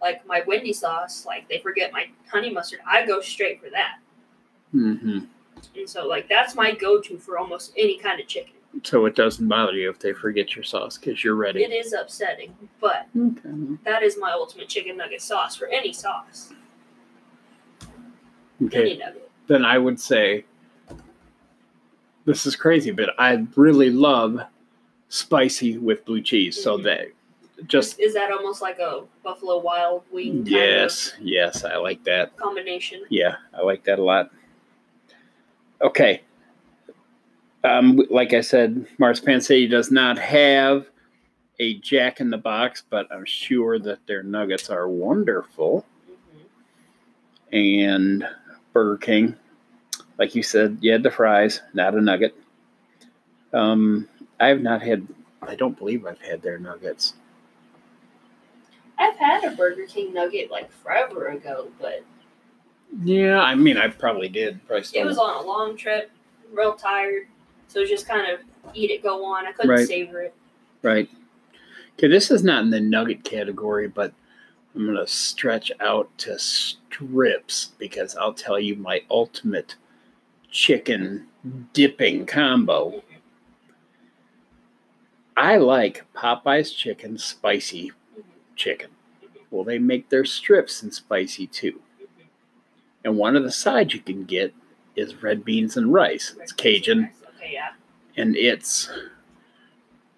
like 0.00 0.26
my 0.26 0.42
Wendy 0.46 0.72
sauce, 0.72 1.24
like 1.26 1.48
they 1.48 1.58
forget 1.58 1.92
my 1.92 2.06
honey 2.30 2.50
mustard, 2.50 2.80
I 2.86 3.06
go 3.06 3.20
straight 3.20 3.62
for 3.62 3.70
that. 3.70 3.98
hmm 4.72 5.20
And 5.76 5.88
so 5.88 6.06
like 6.06 6.28
that's 6.28 6.54
my 6.54 6.72
go-to 6.74 7.18
for 7.18 7.38
almost 7.38 7.72
any 7.76 7.98
kind 7.98 8.20
of 8.20 8.26
chicken. 8.26 8.52
So 8.82 9.06
it 9.06 9.14
doesn't 9.14 9.48
bother 9.48 9.72
you 9.72 9.88
if 9.88 9.98
they 9.98 10.12
forget 10.12 10.54
your 10.54 10.62
sauce 10.62 10.98
because 10.98 11.24
you're 11.24 11.34
ready. 11.34 11.62
It 11.64 11.72
is 11.72 11.92
upsetting, 11.92 12.54
but 12.80 13.08
Okay. 13.16 13.78
that 13.84 14.02
is 14.02 14.18
my 14.18 14.32
ultimate 14.32 14.68
chicken 14.68 14.96
nugget 14.98 15.22
sauce 15.22 15.56
for 15.56 15.66
any 15.68 15.92
sauce, 15.92 16.52
Okay. 18.64 18.80
any 18.90 18.96
nugget. 18.98 19.30
then 19.46 19.64
I 19.64 19.78
would 19.78 19.98
say 20.00 20.44
this 22.24 22.44
is 22.46 22.56
crazy, 22.56 22.90
but 22.90 23.10
I 23.18 23.46
really 23.54 23.90
love 23.90 24.40
spicy 25.08 25.78
with 25.78 26.04
blue 26.04 26.20
cheese. 26.20 26.60
So 26.62 26.76
Mhm. 26.76 26.82
that 26.84 27.06
just 27.68 27.98
is 28.00 28.12
that 28.14 28.30
almost 28.30 28.60
like 28.60 28.78
a 28.78 29.04
Buffalo 29.22 29.58
Wild 29.58 30.02
Wing 30.10 30.44
yes, 30.46 31.14
yes, 31.20 31.64
I 31.64 31.76
like 31.76 32.02
that. 32.04 32.36
combination? 32.36 33.02
Yeah, 33.08 33.36
I 33.54 33.62
like 33.62 33.84
that 33.84 33.98
a 33.98 34.02
lot. 34.02 34.30
Okay. 35.82 36.22
Um, 37.64 38.00
like 38.10 38.32
I 38.32 38.40
said, 38.40 38.86
Marzipan 38.98 39.40
City 39.40 39.66
does 39.66 39.90
not 39.90 40.18
have 40.18 40.86
a 41.58 41.74
Jack 41.78 42.20
in 42.20 42.30
the 42.30 42.38
Box, 42.38 42.84
but 42.88 43.06
I'm 43.10 43.24
sure 43.24 43.78
that 43.80 44.06
their 44.06 44.22
nuggets 44.22 44.70
are 44.70 44.88
wonderful. 44.88 45.84
hmm 46.06 46.42
and 47.52 48.26
Burger 48.72 48.98
King. 48.98 49.36
Like 50.18 50.34
you 50.34 50.42
said, 50.42 50.78
you 50.80 50.92
had 50.92 51.02
the 51.02 51.10
fries, 51.10 51.62
not 51.74 51.94
a 51.94 52.00
nugget. 52.00 52.34
Um, 53.52 54.08
I 54.40 54.48
have 54.48 54.60
not 54.60 54.82
had. 54.82 55.06
I 55.42 55.54
don't 55.54 55.78
believe 55.78 56.04
I've 56.06 56.20
had 56.20 56.42
their 56.42 56.58
nuggets. 56.58 57.14
I've 58.98 59.16
had 59.16 59.44
a 59.44 59.54
Burger 59.54 59.86
King 59.86 60.12
nugget 60.12 60.50
like 60.50 60.70
forever 60.72 61.28
ago, 61.28 61.68
but 61.80 62.02
Yeah, 63.04 63.40
I 63.40 63.54
mean, 63.54 63.76
I 63.76 63.88
probably 63.88 64.28
did. 64.28 64.64
Probably 64.66 64.86
it 64.98 65.04
was 65.04 65.18
on 65.18 65.44
a 65.44 65.46
long 65.46 65.76
trip, 65.76 66.10
real 66.52 66.74
tired, 66.74 67.26
so 67.68 67.78
it 67.78 67.82
was 67.82 67.90
just 67.90 68.08
kind 68.08 68.30
of 68.32 68.40
eat 68.74 68.90
it, 68.90 69.02
go 69.02 69.24
on. 69.24 69.46
I 69.46 69.52
couldn't 69.52 69.70
Right. 69.70 69.86
savor 69.86 70.20
it. 70.22 70.34
right. 70.82 71.08
Okay, 71.98 72.08
this 72.08 72.30
is 72.30 72.44
not 72.44 72.62
in 72.62 72.70
the 72.70 72.80
nugget 72.80 73.24
category, 73.24 73.88
but 73.88 74.12
I'm 74.74 74.86
gonna 74.86 75.06
stretch 75.06 75.72
out 75.80 76.10
to 76.18 76.38
strips 76.38 77.72
because 77.78 78.14
I'll 78.16 78.34
tell 78.34 78.58
you 78.60 78.76
my 78.76 79.02
ultimate 79.10 79.76
chicken 80.50 81.26
dipping 81.72 82.26
combo. 82.26 83.02
I 85.36 85.56
like 85.56 86.04
Popeye's 86.14 86.72
chicken 86.72 87.18
spicy 87.18 87.90
Mhm. 88.16 88.22
chicken. 88.56 88.90
Well, 89.50 89.64
they 89.64 89.78
make 89.78 90.08
their 90.08 90.24
strips 90.24 90.82
in 90.82 90.90
spicy 90.92 91.46
too. 91.46 91.80
And 93.06 93.16
one 93.16 93.36
of 93.36 93.44
the 93.44 93.52
sides 93.52 93.94
you 93.94 94.00
can 94.00 94.24
get 94.24 94.52
is 94.96 95.22
red 95.22 95.44
beans 95.44 95.76
and 95.76 95.92
rice. 95.94 96.34
It's 96.40 96.50
Cajun, 96.52 97.08
Okay, 97.36 97.52
yeah. 97.52 97.68
and 98.16 98.34
it's 98.36 98.90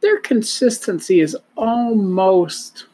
their 0.01 0.19
consistency 0.21 1.21
is 1.21 1.37
almost 1.57 2.87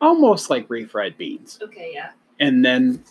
almost 0.00 0.50
like 0.50 0.66
refried 0.66 1.16
beans. 1.16 1.60
Okay, 1.62 1.92
yeah. 1.94 2.10
And 2.40 2.64
then 2.64 3.04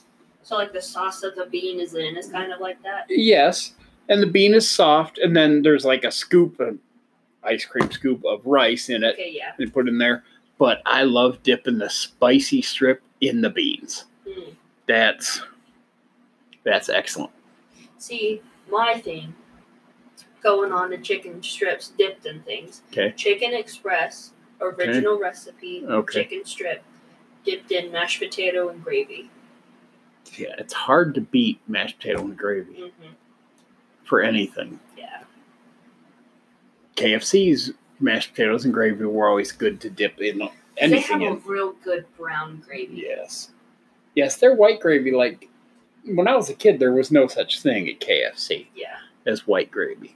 So 0.43 0.55
like 0.57 0.73
the 0.73 0.81
sauce 0.81 1.21
that 1.21 1.37
the 1.37 1.45
bean 1.45 1.79
is 1.79 1.93
in 1.95 2.17
is 2.17 2.27
kind 2.27 2.51
of 2.51 2.59
like 2.59 2.83
that. 2.83 3.05
yes, 3.07 3.73
and 4.09 4.21
the 4.21 4.27
bean 4.27 4.53
is 4.53 4.69
soft, 4.69 5.19
and 5.19 5.33
then 5.33 5.61
there's 5.61 5.85
like 5.85 6.03
a 6.03 6.11
scoop 6.11 6.59
of 6.59 6.77
ice 7.45 7.63
cream 7.63 7.89
scoop 7.91 8.25
of 8.25 8.45
rice 8.45 8.89
in 8.89 9.05
it. 9.05 9.13
Okay, 9.13 9.31
yeah. 9.33 9.53
They 9.57 9.67
put 9.67 9.87
in 9.87 9.97
there. 9.99 10.23
But 10.57 10.81
I 10.85 11.03
love 11.03 11.41
dipping 11.43 11.77
the 11.77 11.89
spicy 11.89 12.61
strip 12.61 13.01
in 13.21 13.39
the 13.41 13.49
beans. 13.49 14.03
Mm. 14.27 14.53
That's 14.85 15.41
that's 16.63 16.89
excellent. 16.89 17.31
See, 17.97 18.41
my 18.69 18.99
thing 18.99 19.35
going 20.41 20.71
on 20.71 20.89
to 20.91 20.97
chicken 20.97 21.41
strips 21.43 21.89
dipped 21.97 22.25
in 22.25 22.41
things. 22.41 22.81
Okay. 22.91 23.11
Chicken 23.15 23.53
Express, 23.53 24.31
original 24.59 25.19
recipe, 25.19 25.83
Okay. 25.87 26.23
chicken 26.23 26.45
strip, 26.45 26.83
dipped 27.45 27.71
in 27.71 27.91
mashed 27.91 28.19
potato 28.19 28.69
and 28.69 28.83
gravy. 28.83 29.29
Yeah, 30.37 30.55
it's 30.57 30.73
hard 30.73 31.13
to 31.15 31.21
beat 31.21 31.59
mashed 31.67 31.97
potato 31.99 32.21
and 32.21 32.37
gravy 32.37 32.73
hmm 32.73 33.07
for 34.03 34.21
anything. 34.21 34.79
Yeah. 34.97 35.21
KFC's 36.97 37.71
mashed 37.99 38.31
potatoes 38.31 38.65
and 38.65 38.73
gravy 38.73 39.05
were 39.05 39.27
always 39.29 39.51
good 39.51 39.79
to 39.81 39.89
dip 39.89 40.19
in 40.19 40.41
anything. 40.77 40.89
they 40.89 40.99
have 40.99 41.21
in. 41.21 41.27
a 41.33 41.49
real 41.49 41.73
good 41.83 42.05
brown 42.17 42.61
gravy. 42.65 43.03
Yes. 43.07 43.51
Yes, 44.15 44.35
their 44.37 44.53
white 44.55 44.79
gravy, 44.81 45.11
like 45.11 45.47
when 46.05 46.27
I 46.27 46.35
was 46.35 46.49
a 46.49 46.53
kid, 46.53 46.79
there 46.79 46.91
was 46.93 47.11
no 47.11 47.27
such 47.27 47.61
thing 47.61 47.87
at 47.89 47.99
KFC 47.99 48.67
Yeah. 48.75 48.97
as 49.25 49.45
white 49.47 49.71
gravy. 49.71 50.15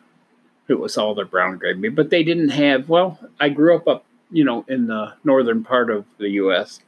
It 0.68 0.80
was 0.80 0.98
all 0.98 1.14
their 1.14 1.26
brown 1.26 1.58
gravy. 1.58 1.90
But 1.90 2.10
they 2.10 2.24
didn't 2.24 2.50
have, 2.50 2.90
well, 2.90 3.20
I 3.40 3.50
grew 3.50 3.76
up 3.76 3.88
up, 3.88 4.06
you 4.32 4.44
know, 4.44 4.66
in 4.68 4.88
the 4.88 5.14
northern 5.24 5.64
part 5.64 5.90
of 5.92 6.06
the 6.18 6.30
US 6.32 6.80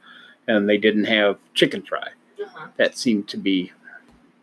and 0.48 0.68
they 0.68 0.78
didn't 0.78 1.04
have 1.04 1.38
chicken 1.54 1.82
fry. 1.82 2.08
Uh-huh. 2.42 2.68
That 2.76 2.96
seemed 2.98 3.28
to 3.28 3.36
be, 3.36 3.70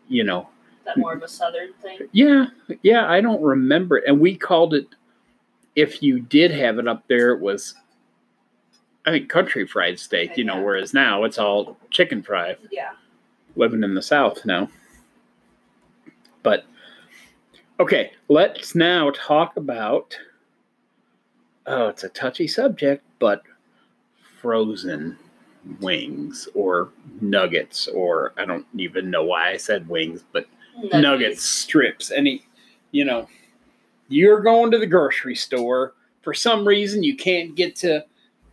you 0.08 0.24
know, 0.24 0.48
That 0.84 0.96
more 0.96 1.12
of 1.12 1.22
a 1.22 1.28
southern 1.28 1.72
thing. 1.74 1.98
yeah, 2.12 2.46
yeah, 2.82 3.10
I 3.10 3.20
don't 3.20 3.42
remember. 3.42 3.96
And 3.98 4.20
we 4.20 4.36
called 4.36 4.72
it, 4.72 4.86
if 5.74 6.02
you 6.02 6.18
did 6.20 6.50
have 6.52 6.78
it 6.78 6.88
up 6.88 7.06
there, 7.08 7.32
it 7.32 7.40
was, 7.40 7.74
I 9.04 9.10
think, 9.10 9.28
country 9.28 9.66
fried 9.66 9.98
steak, 9.98 10.38
you 10.38 10.44
know, 10.44 10.54
Yeah. 10.56 10.62
whereas 10.62 10.94
now 10.94 11.24
it's 11.24 11.38
all 11.38 11.76
chicken 11.90 12.22
fry. 12.22 12.56
Yeah. 12.70 12.92
Living 13.56 13.82
in 13.82 13.94
the 13.94 14.02
South 14.02 14.44
now. 14.44 14.68
But 16.42 16.64
okay, 17.80 18.12
let's 18.28 18.74
now 18.74 19.10
talk 19.10 19.56
about. 19.56 20.16
Oh, 21.66 21.88
it's 21.88 22.04
a 22.04 22.08
touchy 22.08 22.46
subject, 22.46 23.02
but 23.18 23.42
frozen 24.40 25.18
wings 25.80 26.48
or 26.54 26.90
nuggets, 27.20 27.88
or 27.88 28.32
I 28.36 28.44
don't 28.44 28.66
even 28.76 29.10
know 29.10 29.24
why 29.24 29.50
I 29.50 29.56
said 29.56 29.88
wings, 29.88 30.22
but 30.32 30.46
Nuggies. 30.78 31.02
nuggets, 31.02 31.42
strips, 31.42 32.10
any, 32.10 32.44
you 32.92 33.04
know, 33.04 33.28
you're 34.08 34.40
going 34.40 34.70
to 34.70 34.78
the 34.78 34.86
grocery 34.86 35.34
store. 35.34 35.94
For 36.22 36.34
some 36.34 36.66
reason, 36.66 37.02
you 37.02 37.16
can't 37.16 37.54
get 37.54 37.74
to 37.76 38.04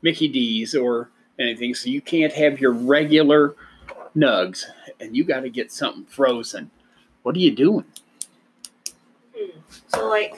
Mickey 0.02 0.28
D's 0.28 0.74
or 0.74 1.10
anything, 1.40 1.76
so 1.76 1.90
you 1.90 2.02
can't 2.02 2.34
have 2.34 2.60
your 2.60 2.72
regular 2.72 3.56
nugs, 4.16 4.66
and 5.00 5.16
you 5.16 5.24
got 5.24 5.42
to 5.42 5.50
get 5.50 5.72
something 5.72 6.06
frozen. 6.06 6.72
What 7.24 7.36
are 7.36 7.40
you 7.40 7.56
doing? 7.56 7.86
Hmm. 9.36 9.60
So 9.88 10.08
like, 10.08 10.36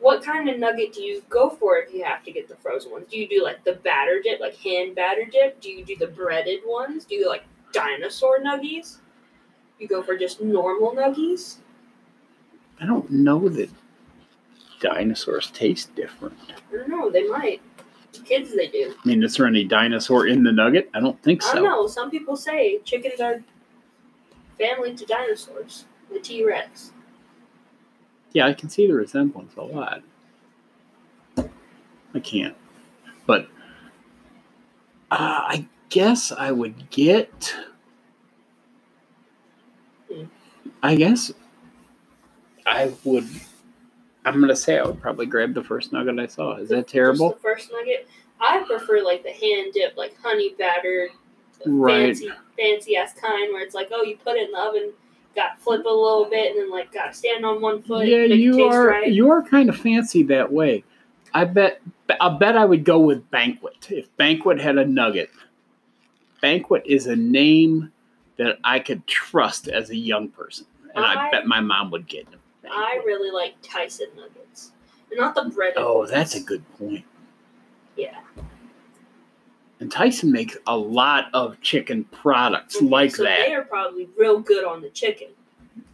what 0.00 0.22
kind 0.22 0.48
of 0.48 0.58
nugget 0.58 0.92
do 0.92 1.02
you 1.02 1.22
go 1.28 1.50
for 1.50 1.78
if 1.78 1.92
you 1.92 2.04
have 2.04 2.24
to 2.24 2.32
get 2.32 2.48
the 2.48 2.56
frozen 2.56 2.90
ones? 2.90 3.06
Do 3.10 3.18
you 3.18 3.28
do 3.28 3.42
like 3.42 3.64
the 3.64 3.74
batter 3.74 4.20
dip, 4.22 4.40
like 4.40 4.56
hand 4.56 4.94
batter 4.94 5.24
dip? 5.24 5.60
Do 5.60 5.70
you 5.70 5.84
do 5.84 5.96
the 5.96 6.06
breaded 6.06 6.60
ones? 6.66 7.04
Do 7.04 7.14
you 7.14 7.28
like 7.28 7.44
dinosaur 7.72 8.40
nuggies? 8.40 8.96
You 9.78 9.88
go 9.88 10.02
for 10.02 10.16
just 10.16 10.40
normal 10.40 10.92
nuggies? 10.92 11.56
I 12.80 12.86
don't 12.86 13.10
know 13.10 13.48
that 13.48 13.70
dinosaurs 14.80 15.50
taste 15.50 15.94
different. 15.94 16.36
I 16.72 16.76
don't 16.76 16.88
know. 16.88 17.10
They 17.10 17.28
might. 17.28 17.60
To 18.12 18.22
kids, 18.22 18.54
they 18.54 18.68
do. 18.68 18.94
I 19.04 19.08
mean, 19.08 19.22
is 19.22 19.36
there 19.36 19.46
any 19.46 19.64
dinosaur 19.64 20.26
in 20.26 20.42
the 20.42 20.52
nugget? 20.52 20.90
I 20.94 21.00
don't 21.00 21.20
think 21.22 21.42
so. 21.42 21.50
I 21.50 21.54
don't 21.54 21.64
know. 21.64 21.86
Some 21.86 22.10
people 22.10 22.36
say 22.36 22.78
chickens 22.84 23.20
are 23.20 23.42
family 24.58 24.94
to 24.94 25.06
dinosaurs. 25.06 25.84
The 26.12 26.18
T 26.18 26.44
Rex. 26.44 26.92
Yeah, 28.32 28.46
I 28.46 28.52
can 28.52 28.68
see 28.68 28.86
the 28.86 28.94
resemblance 28.94 29.54
a 29.56 29.62
lot. 29.62 30.02
I 32.14 32.18
can't. 32.20 32.56
But 33.26 33.48
uh, 35.10 35.16
I 35.18 35.66
guess 35.88 36.32
I 36.32 36.50
would 36.50 36.90
get. 36.90 37.54
Hmm. 40.12 40.24
I 40.82 40.96
guess 40.96 41.32
I 42.66 42.92
would. 43.04 43.28
I'm 44.24 44.34
going 44.36 44.48
to 44.48 44.56
say 44.56 44.78
I 44.78 44.82
would 44.84 45.00
probably 45.00 45.26
grab 45.26 45.54
the 45.54 45.64
first 45.64 45.92
nugget 45.92 46.18
I 46.18 46.26
saw. 46.26 46.56
Is 46.56 46.68
that 46.68 46.88
terrible? 46.88 47.30
Just 47.30 47.42
the 47.42 47.48
first 47.48 47.70
nugget. 47.72 48.08
I 48.40 48.62
prefer 48.66 49.02
like 49.02 49.22
the 49.22 49.30
hand 49.32 49.72
dip, 49.74 49.96
like 49.96 50.14
honey 50.22 50.54
battered, 50.58 51.10
Right. 51.66 52.06
fancy, 52.16 52.30
fancy 52.58 52.96
ass 52.96 53.12
kind 53.14 53.52
where 53.52 53.62
it's 53.62 53.74
like, 53.74 53.88
oh, 53.92 54.02
you 54.02 54.16
put 54.16 54.36
it 54.36 54.46
in 54.46 54.52
the 54.52 54.58
oven, 54.58 54.92
got 55.36 55.60
flip 55.60 55.84
a 55.84 55.88
little 55.88 56.26
bit, 56.28 56.52
and 56.52 56.60
then 56.60 56.70
like 56.70 56.90
got 56.92 57.08
to 57.08 57.14
stand 57.14 57.44
on 57.44 57.60
one 57.60 57.82
foot. 57.82 58.06
Yeah, 58.06 58.24
you 58.24 58.64
are 58.64 58.86
right. 58.88 59.12
you 59.12 59.30
are 59.30 59.42
kind 59.42 59.68
of 59.68 59.76
fancy 59.76 60.22
that 60.24 60.50
way. 60.50 60.84
I 61.34 61.44
bet 61.44 61.82
I 62.18 62.30
bet 62.30 62.56
I 62.56 62.64
would 62.64 62.84
go 62.84 62.98
with 62.98 63.30
Banquet 63.30 63.88
if 63.90 64.14
Banquet 64.16 64.58
had 64.60 64.78
a 64.78 64.86
nugget. 64.86 65.30
Banquet 66.40 66.82
is 66.86 67.06
a 67.06 67.16
name 67.16 67.92
that 68.38 68.58
I 68.64 68.78
could 68.80 69.06
trust 69.06 69.68
as 69.68 69.90
a 69.90 69.96
young 69.96 70.28
person, 70.28 70.66
and 70.94 71.04
I, 71.04 71.26
I- 71.26 71.30
bet 71.30 71.46
my 71.46 71.60
mom 71.60 71.90
would 71.90 72.06
get. 72.08 72.26
I 72.70 73.00
really 73.06 73.30
like 73.30 73.54
Tyson 73.62 74.08
nuggets, 74.16 74.72
and 75.10 75.20
not 75.20 75.34
the 75.34 75.44
breaded. 75.54 75.78
Oh, 75.78 75.98
ones. 75.98 76.10
that's 76.10 76.34
a 76.34 76.40
good 76.40 76.64
point. 76.78 77.04
Yeah. 77.96 78.20
And 79.80 79.90
Tyson 79.90 80.30
makes 80.30 80.56
a 80.66 80.76
lot 80.76 81.26
of 81.32 81.58
chicken 81.62 82.04
products 82.04 82.76
Mhm, 82.80 82.90
like 82.90 83.16
so 83.16 83.22
that. 83.24 83.46
They 83.46 83.54
are 83.54 83.64
probably 83.64 84.08
real 84.18 84.38
good 84.40 84.64
on 84.64 84.82
the 84.82 84.90
chicken. 84.90 85.28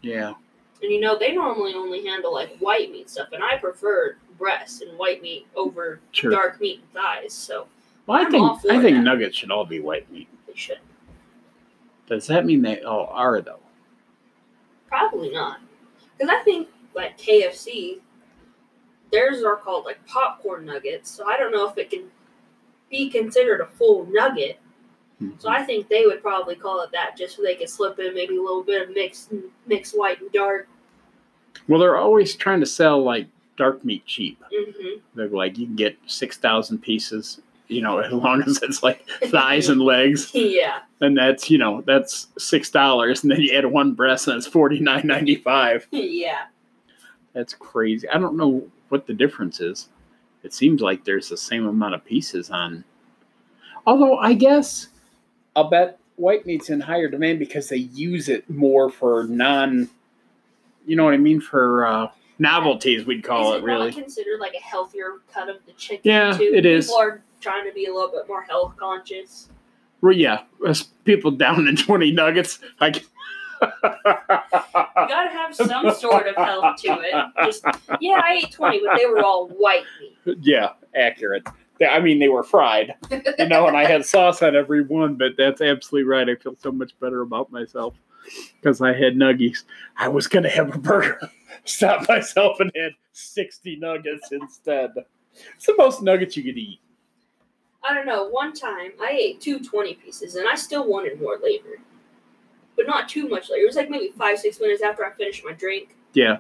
Yeah. 0.03 0.35
And 0.83 0.91
you 0.93 1.01
know, 1.01 1.17
they 1.17 1.33
normally 1.33 1.75
only 1.75 2.05
handle 2.05 2.33
like 2.33 2.57
white 2.59 2.91
meat 2.91 3.09
stuff, 3.09 3.29
and 3.33 3.43
I 3.45 3.57
prefer 3.59 4.17
breast 4.39 4.83
and 4.83 4.99
white 4.99 5.23
meat 5.23 5.47
over 5.55 6.01
Sure. 6.11 6.31
dark 6.31 6.61
meat 6.61 6.81
and 6.81 6.93
thighs, 6.93 7.33
so 7.33 7.69
Well, 8.07 8.19
I 8.19 8.23
I'm 8.25 8.31
think 8.31 8.45
I 8.71 8.83
think 8.83 8.97
that. 8.97 9.03
nuggets 9.03 9.37
should 9.37 9.51
all 9.53 9.65
be 9.65 9.81
white 9.81 10.11
meat. 10.11 10.29
they 10.47 10.55
should. 10.55 10.79
Does 12.09 12.27
that 12.27 12.45
mean 12.45 12.63
they 12.63 12.83
all 12.83 13.07
are 13.07 13.41
though? 13.41 13.61
Probably 14.89 15.31
not. 15.31 15.61
Because 16.17 16.33
I 16.35 16.43
think, 16.45 16.69
like 16.95 17.19
KFC, 17.19 18.01
theirs 19.13 19.43
are 19.43 19.57
called 19.57 19.85
like 19.85 20.05
popcorn 20.07 20.65
nuggets, 20.65 21.11
so 21.11 21.27
I 21.27 21.37
don't 21.39 21.53
know 21.53 21.69
if 21.69 21.77
it 21.79 21.91
can 21.91 22.05
be 22.91 23.11
considered 23.11 23.61
a 23.61 23.67
full 23.67 24.07
nugget. 24.11 24.59
So 25.39 25.49
I 25.49 25.63
think 25.63 25.89
they 25.89 26.05
would 26.05 26.21
probably 26.21 26.57
call 26.57 26.83
it 26.83 26.91
that 26.93 27.17
just 27.17 27.37
so 27.37 27.43
they 27.43 27.55
could 27.55 27.71
slip 27.71 27.99
in 27.99 28.15
maybe 28.15 28.37
a 28.37 28.41
little 28.41 28.63
bit 28.63 28.87
of 28.87 28.95
mixed 28.95 29.33
mixed 29.67 29.97
white 29.97 30.21
and 30.21 30.31
dark. 30.31 30.69
Well, 31.69 31.81
they're 31.81 31.97
always 31.97 32.35
trying 32.37 32.61
to 32.61 32.67
sell 32.67 33.03
like 33.03 33.27
dark 33.57 33.83
meat 33.83 34.05
cheap. 34.05 34.43
hmm 34.53 34.99
They're 35.15 35.29
like, 35.29 35.57
you 35.57 35.67
can 35.67 35.75
get 35.77 35.97
six 36.07 36.37
thousand 36.37 36.79
pieces, 36.83 37.41
you 37.69 37.83
know, 37.83 37.99
as 38.01 38.13
long 38.13 38.43
as 38.43 38.63
it's 38.63 38.83
like 38.83 39.07
thighs 39.25 39.69
and 39.69 39.81
legs, 39.81 40.31
yeah. 40.35 40.81
and 41.01 41.17
that's 41.17 41.51
you 41.51 41.59
know 41.59 41.83
that's 41.83 42.29
six 42.39 42.71
dollars, 42.71 43.23
and 43.23 43.33
then 43.33 43.41
you 43.41 43.57
add 43.57 43.67
one 43.67 43.93
breast, 43.93 44.29
and 44.29 44.37
it's 44.37 44.47
forty 44.47 44.81
nine 44.81 45.07
ninety 45.07 45.37
five. 45.37 45.87
yeah. 45.91 46.47
That's 47.33 47.53
crazy. 47.53 48.09
I 48.09 48.19
don't 48.19 48.37
know 48.37 48.67
what 48.89 49.07
the 49.07 49.13
difference 49.13 49.61
is. 49.61 49.89
It 50.43 50.55
seems 50.55 50.81
like 50.81 51.05
there's 51.05 51.29
the 51.29 51.37
same 51.37 51.67
amount 51.67 51.95
of 51.95 52.05
pieces 52.05 52.51
on. 52.51 52.85
Although 53.87 54.17
I 54.17 54.33
guess 54.33 54.89
I'll 55.55 55.69
bet 55.69 55.99
white 56.17 56.47
meat's 56.47 56.71
in 56.71 56.81
higher 56.81 57.09
demand 57.09 57.39
because 57.39 57.69
they 57.69 57.77
use 57.77 58.29
it 58.29 58.49
more 58.49 58.89
for 58.91 59.25
non. 59.25 59.91
You 60.87 60.97
know 60.97 61.05
what 61.05 61.15
I 61.15 61.19
mean 61.19 61.41
for 61.41 61.87
uh, 61.87 62.09
novelties, 62.39 63.07
we'd 63.07 63.25
call 63.25 63.53
is 63.53 63.57
it 63.57 63.65
it 63.65 63.65
really. 63.65 63.93
considered 63.93 64.41
like 64.41 64.55
a 64.55 64.63
healthier 64.63 65.15
cut 65.33 65.49
of 65.49 65.65
the 65.67 65.73
chicken? 65.73 66.03
Yeah, 66.05 66.37
too? 66.37 66.53
it 66.55 66.67
is. 66.67 66.87
People 66.87 67.01
are 67.01 67.23
trying 67.47 67.65
to 67.67 67.73
be 67.73 67.87
a 67.87 67.95
little 67.95 68.11
bit 68.11 68.27
more 68.29 68.43
health 68.43 68.75
conscious. 68.77 69.49
Well, 70.01 70.13
yeah, 70.13 70.43
as 70.67 70.83
people 71.05 71.31
down 71.31 71.67
in 71.69 71.77
20 71.77 72.11
nuggets. 72.13 72.59
Like, 72.81 73.05
You 73.63 73.69
gotta 73.83 75.31
have 75.31 75.55
some 75.55 75.91
sort 75.95 76.27
of 76.27 76.37
health 76.37 76.77
to 76.83 76.99
it. 77.01 77.27
Just 77.45 77.65
yeah, 78.01 78.21
I 78.23 78.43
ate 78.45 78.53
twenty, 78.53 78.81
but 78.85 78.99
they 78.99 79.07
were 79.07 79.23
all 79.23 79.49
white 79.49 79.85
meat. 80.01 80.39
yeah, 80.43 80.71
accurate. 80.95 81.47
I 81.89 82.01
mean, 82.01 82.19
they 82.19 82.29
were 82.29 82.43
fried, 82.43 82.95
you 83.39 83.49
know, 83.49 83.67
and 83.67 83.77
I 83.77 83.85
had 83.85 84.05
sauce 84.05 84.43
on 84.43 84.57
every 84.57 84.83
one, 84.83 85.15
but 85.15 85.33
that's 85.39 85.61
absolutely 85.61 86.09
right. 86.09 86.29
I 86.29 86.35
feel 86.37 86.57
so 86.59 86.73
much 86.73 86.99
better 87.01 87.21
about 87.21 87.53
myself 87.53 87.95
because 88.61 88.81
I 88.81 88.95
had 88.95 89.15
nuggies. 89.15 89.65
I 89.97 90.09
was 90.09 90.27
going 90.27 90.45
to 90.45 90.49
have 90.49 90.75
a 90.75 90.79
burger, 90.79 91.31
stopped 91.65 92.09
myself 92.09 92.61
and 92.61 92.73
had 92.75 92.93
60 93.13 93.77
nuggets 93.77 94.33
instead. 94.33 94.93
It's 95.55 95.67
the 95.67 95.75
most 95.77 96.03
nuggets 96.03 96.35
you 96.35 96.45
could 96.45 96.57
eat. 96.57 96.81
I 97.89 97.95
don't 97.95 98.07
know. 98.07 98.27
One 98.29 98.53
time 98.53 98.93
I 99.01 99.11
ate 99.11 99.41
two 99.41 99.59
20 99.61 99.95
pieces, 99.95 100.35
and 100.37 100.49
I 100.49 100.55
still 100.55 100.87
wanted 100.89 101.21
more 101.21 101.39
later, 101.43 101.79
but 102.77 102.87
not 102.87 103.09
too 103.09 103.29
much 103.29 103.51
later. 103.51 103.63
It 103.63 103.67
was 103.67 103.77
like 103.77 103.91
maybe 103.91 104.13
five 104.19 104.39
six 104.39 104.61
minutes 104.61 104.83
after 104.83 105.05
I 105.05 105.11
finished 105.13 105.45
my 105.45 105.53
drink. 105.53 105.97
Yeah. 106.15 106.39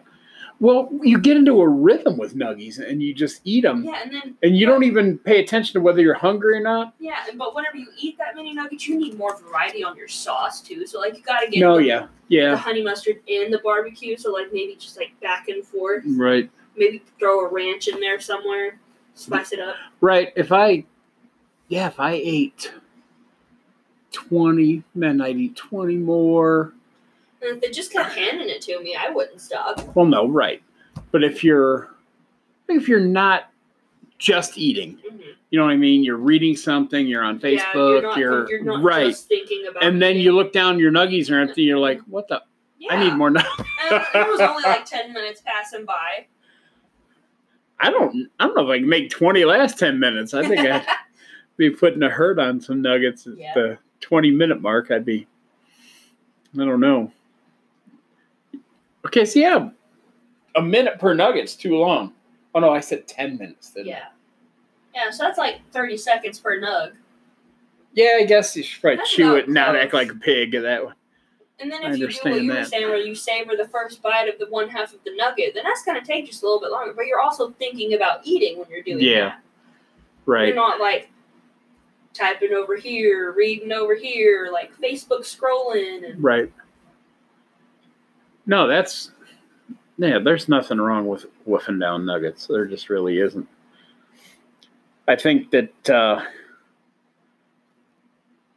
Well, 0.58 0.88
you 1.02 1.18
get 1.18 1.36
into 1.36 1.60
a 1.60 1.68
rhythm 1.68 2.16
with 2.16 2.34
nuggies 2.34 2.78
and 2.78 3.02
you 3.02 3.12
just 3.12 3.42
eat 3.44 3.60
them. 3.62 3.84
Yeah, 3.84 4.00
and 4.02 4.10
then 4.10 4.34
And 4.42 4.56
you 4.56 4.64
don't 4.64 4.84
even 4.84 5.18
pay 5.18 5.38
attention 5.42 5.74
to 5.74 5.80
whether 5.82 6.00
you're 6.00 6.14
hungry 6.14 6.56
or 6.56 6.60
not. 6.62 6.94
yeah, 6.98 7.24
and 7.28 7.38
but 7.38 7.54
whenever 7.54 7.76
you 7.76 7.88
eat 8.00 8.16
that 8.16 8.34
many 8.34 8.54
nuggets, 8.54 8.88
you 8.88 8.96
need 8.96 9.18
more 9.18 9.36
variety 9.36 9.84
on 9.84 9.98
your 9.98 10.08
sauce 10.08 10.62
too. 10.62 10.86
So 10.86 10.98
like 10.98 11.14
you 11.14 11.22
gotta 11.22 11.50
get 11.50 11.60
No, 11.60 11.76
the, 11.76 12.08
yeah. 12.28 12.50
the 12.52 12.56
honey 12.56 12.82
mustard 12.82 13.20
and 13.28 13.52
the 13.52 13.58
barbecue. 13.58 14.16
So 14.16 14.32
like 14.32 14.46
maybe 14.50 14.76
just 14.76 14.96
like 14.96 15.18
back 15.20 15.48
and 15.48 15.62
forth. 15.62 16.04
Right. 16.06 16.50
Maybe 16.74 17.02
throw 17.18 17.40
a 17.40 17.48
ranch 17.52 17.88
in 17.88 18.00
there 18.00 18.18
somewhere, 18.18 18.78
spice 19.14 19.52
it 19.52 19.60
up. 19.60 19.76
Right. 20.00 20.32
If 20.36 20.52
I, 20.52 20.86
yeah, 21.68 21.86
if 21.88 21.98
I 22.00 22.12
ate 22.12 22.72
20, 24.12 24.82
then 24.94 25.20
I'd 25.20 25.36
eat 25.36 25.56
20 25.56 25.96
more. 25.96 26.72
And 27.42 27.56
if 27.56 27.60
they 27.60 27.70
just 27.70 27.92
kept 27.92 28.14
handing 28.14 28.48
it 28.48 28.62
to 28.62 28.80
me, 28.82 28.96
I 28.98 29.10
wouldn't 29.10 29.40
stop. 29.40 29.94
Well, 29.94 30.06
no, 30.06 30.26
right. 30.28 30.62
But 31.12 31.22
if 31.22 31.44
you're, 31.44 31.90
if 32.68 32.88
you're 32.88 33.00
not 33.00 33.50
just 34.18 34.56
eating, 34.56 34.96
Mhm. 34.98 35.20
you 35.50 35.58
know 35.58 35.66
what 35.66 35.72
I 35.72 35.76
mean? 35.76 36.02
You're 36.02 36.16
reading 36.16 36.56
something, 36.56 37.06
you're 37.06 37.22
on 37.22 37.38
Yeah, 37.40 37.40
Facebook, 37.74 38.16
you're 38.16 38.18
you're, 38.18 38.50
you're 38.50 38.62
not 38.64 38.82
right. 38.82 39.06
just 39.08 39.28
thinking 39.28 39.66
about. 39.68 39.84
And 39.84 40.00
then 40.00 40.12
eating. 40.12 40.22
you 40.24 40.32
look 40.32 40.52
down, 40.52 40.78
your 40.78 40.90
nuggies 40.90 41.30
are 41.30 41.38
empty. 41.38 41.62
You're 41.62 41.78
like, 41.78 42.00
what 42.02 42.28
the? 42.28 42.42
I 42.90 43.02
need 43.02 43.14
more 43.14 43.30
nuggies. 43.30 43.64
It 44.14 44.28
was 44.28 44.40
only 44.40 44.62
like 44.62 44.84
ten 44.86 45.12
minutes 45.12 45.42
passing 45.44 45.84
by. 45.84 46.26
I 47.78 47.90
don't. 47.90 48.30
I 48.40 48.46
don't 48.46 48.56
know 48.56 48.64
if 48.64 48.70
I 48.74 48.78
can 48.78 48.88
make 48.88 49.10
20 49.10 49.44
last 49.44 49.78
10 49.78 50.00
minutes. 50.00 50.32
I 50.34 50.46
think 50.48 50.60
I'd 50.60 50.86
be 51.56 51.70
putting 51.70 52.02
a 52.02 52.08
hurt 52.10 52.38
on 52.38 52.60
some 52.60 52.82
nuggets 52.82 53.26
at 53.26 53.36
Yeah. 53.38 53.54
the 53.54 53.78
20 54.00 54.30
minute 54.30 54.60
mark. 54.60 54.90
I'd 54.90 55.04
be. 55.04 55.26
I 56.54 56.64
don't 56.64 56.80
know. 56.80 57.12
Okay, 59.06 59.24
so 59.24 59.38
yeah, 59.38 59.68
a 60.56 60.62
minute 60.62 60.98
per 60.98 61.14
nugget's 61.14 61.54
too 61.54 61.76
long. 61.76 62.12
Oh 62.54 62.60
no, 62.60 62.70
I 62.70 62.80
said 62.80 63.06
10 63.06 63.38
minutes. 63.38 63.72
Yeah. 63.76 64.06
Yeah, 64.94 65.10
so 65.10 65.24
that's 65.24 65.36
like 65.38 65.60
thirty 65.72 65.96
seconds 65.98 66.38
per 66.40 66.58
nug. 66.58 66.92
Yeah, 67.92 68.16
I 68.18 68.24
guess 68.24 68.56
you 68.56 68.62
should 68.62 68.80
probably 68.80 68.96
That's 68.96 69.10
chew 69.10 69.36
it 69.36 69.44
and 69.44 69.54
not 69.54 69.76
act 69.76 69.92
like 69.92 70.10
a 70.10 70.14
pig. 70.14 70.52
That. 70.52 70.86
Way. 70.86 70.92
And 71.60 71.70
then 71.70 71.84
I 71.84 71.90
if 71.90 71.98
you 71.98 72.08
do 72.08 72.18
what 72.30 72.42
you 72.42 72.48
were 72.48 72.54
that. 72.56 72.68
saying, 72.68 72.86
where 72.88 72.96
you 72.98 73.14
savor 73.14 73.56
the 73.56 73.68
first 73.68 74.02
bite 74.02 74.28
of 74.28 74.38
the 74.38 74.46
one 74.46 74.68
half 74.70 74.94
of 74.94 75.04
the 75.04 75.14
nugget, 75.14 75.52
then 75.54 75.64
that's 75.64 75.82
gonna 75.84 76.02
take 76.04 76.26
just 76.26 76.42
a 76.42 76.46
little 76.46 76.60
bit 76.60 76.70
longer. 76.70 76.94
But 76.94 77.06
you're 77.06 77.20
also 77.20 77.50
thinking 77.52 77.92
about 77.94 78.20
eating 78.24 78.58
when 78.58 78.68
you're 78.70 78.82
doing 78.82 79.00
Yeah. 79.00 79.20
that. 79.28 79.40
Right. 80.24 80.46
You're 80.48 80.56
not 80.56 80.80
like 80.80 81.10
typing 82.16 82.52
over 82.52 82.76
here, 82.76 83.32
reading 83.32 83.72
over 83.72 83.94
here, 83.94 84.48
like 84.52 84.72
Facebook 84.80 85.20
scrolling 85.20 86.10
and 86.10 86.22
Right. 86.22 86.52
No, 88.46 88.66
that's 88.66 89.10
yeah. 89.98 90.18
There's 90.18 90.48
nothing 90.48 90.78
wrong 90.78 91.06
with 91.06 91.26
woofing 91.46 91.80
down 91.80 92.06
nuggets. 92.06 92.46
There 92.46 92.66
just 92.66 92.88
really 92.88 93.18
isn't. 93.18 93.48
I 95.08 95.16
think 95.16 95.50
that 95.50 95.90
uh, 95.90 96.24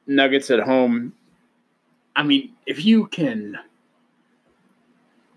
nuggets 0.07 0.51
at 0.51 0.59
home. 0.59 1.13
I 2.15 2.23
mean, 2.23 2.53
if 2.65 2.83
you 2.83 3.07
can, 3.07 3.57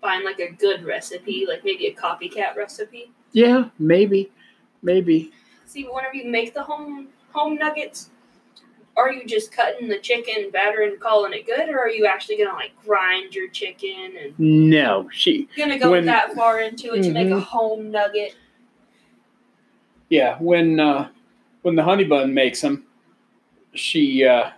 find 0.01 0.25
like 0.25 0.41
a 0.41 0.51
good 0.51 0.85
recipe, 0.85 1.47
like 1.49 1.65
maybe 1.65 1.87
a 1.87 1.95
copycat 1.95 2.57
recipe. 2.57 3.13
yeah, 3.33 3.69
maybe, 3.79 4.31
maybe. 4.83 5.33
See, 5.65 5.85
whenever 5.85 6.15
you 6.15 6.29
make 6.29 6.53
the 6.53 6.63
home 6.63 7.09
home 7.33 7.57
nuggets, 7.57 8.11
are 8.97 9.11
you 9.13 9.25
just 9.27 9.53
cutting 9.53 9.89
the 9.89 9.99
chicken, 9.99 10.51
batter, 10.51 10.83
and 10.83 11.01
calling 11.01 11.33
it 11.33 11.47
good, 11.47 11.69
or 11.71 11.79
are 11.81 11.89
you 11.91 12.07
actually 12.07 12.37
gonna 12.37 12.53
like 12.53 12.73
grind 12.85 13.35
your 13.35 13.49
chicken 13.49 14.13
and 14.21 14.39
No, 14.39 15.09
she. 15.13 15.49
gonna 15.57 15.79
go 15.79 15.91
When- 15.91 16.05
that 16.07 16.35
far 16.35 16.61
into 16.61 16.95
it 16.95 17.03
to 17.03 17.11
make 17.11 17.29
a 17.29 17.33
Mhm. 17.37 17.43
home 17.43 17.91
nugget? 17.91 18.37
Yeah, 20.11 20.37
when 20.41 20.79
uh, 20.79 21.09
when 21.63 21.75
the 21.75 21.83
honey 21.83 22.05
bun 22.05 22.35
makes 22.35 22.61
them, 22.61 22.85
she 23.73 24.25
uh, 24.27 24.51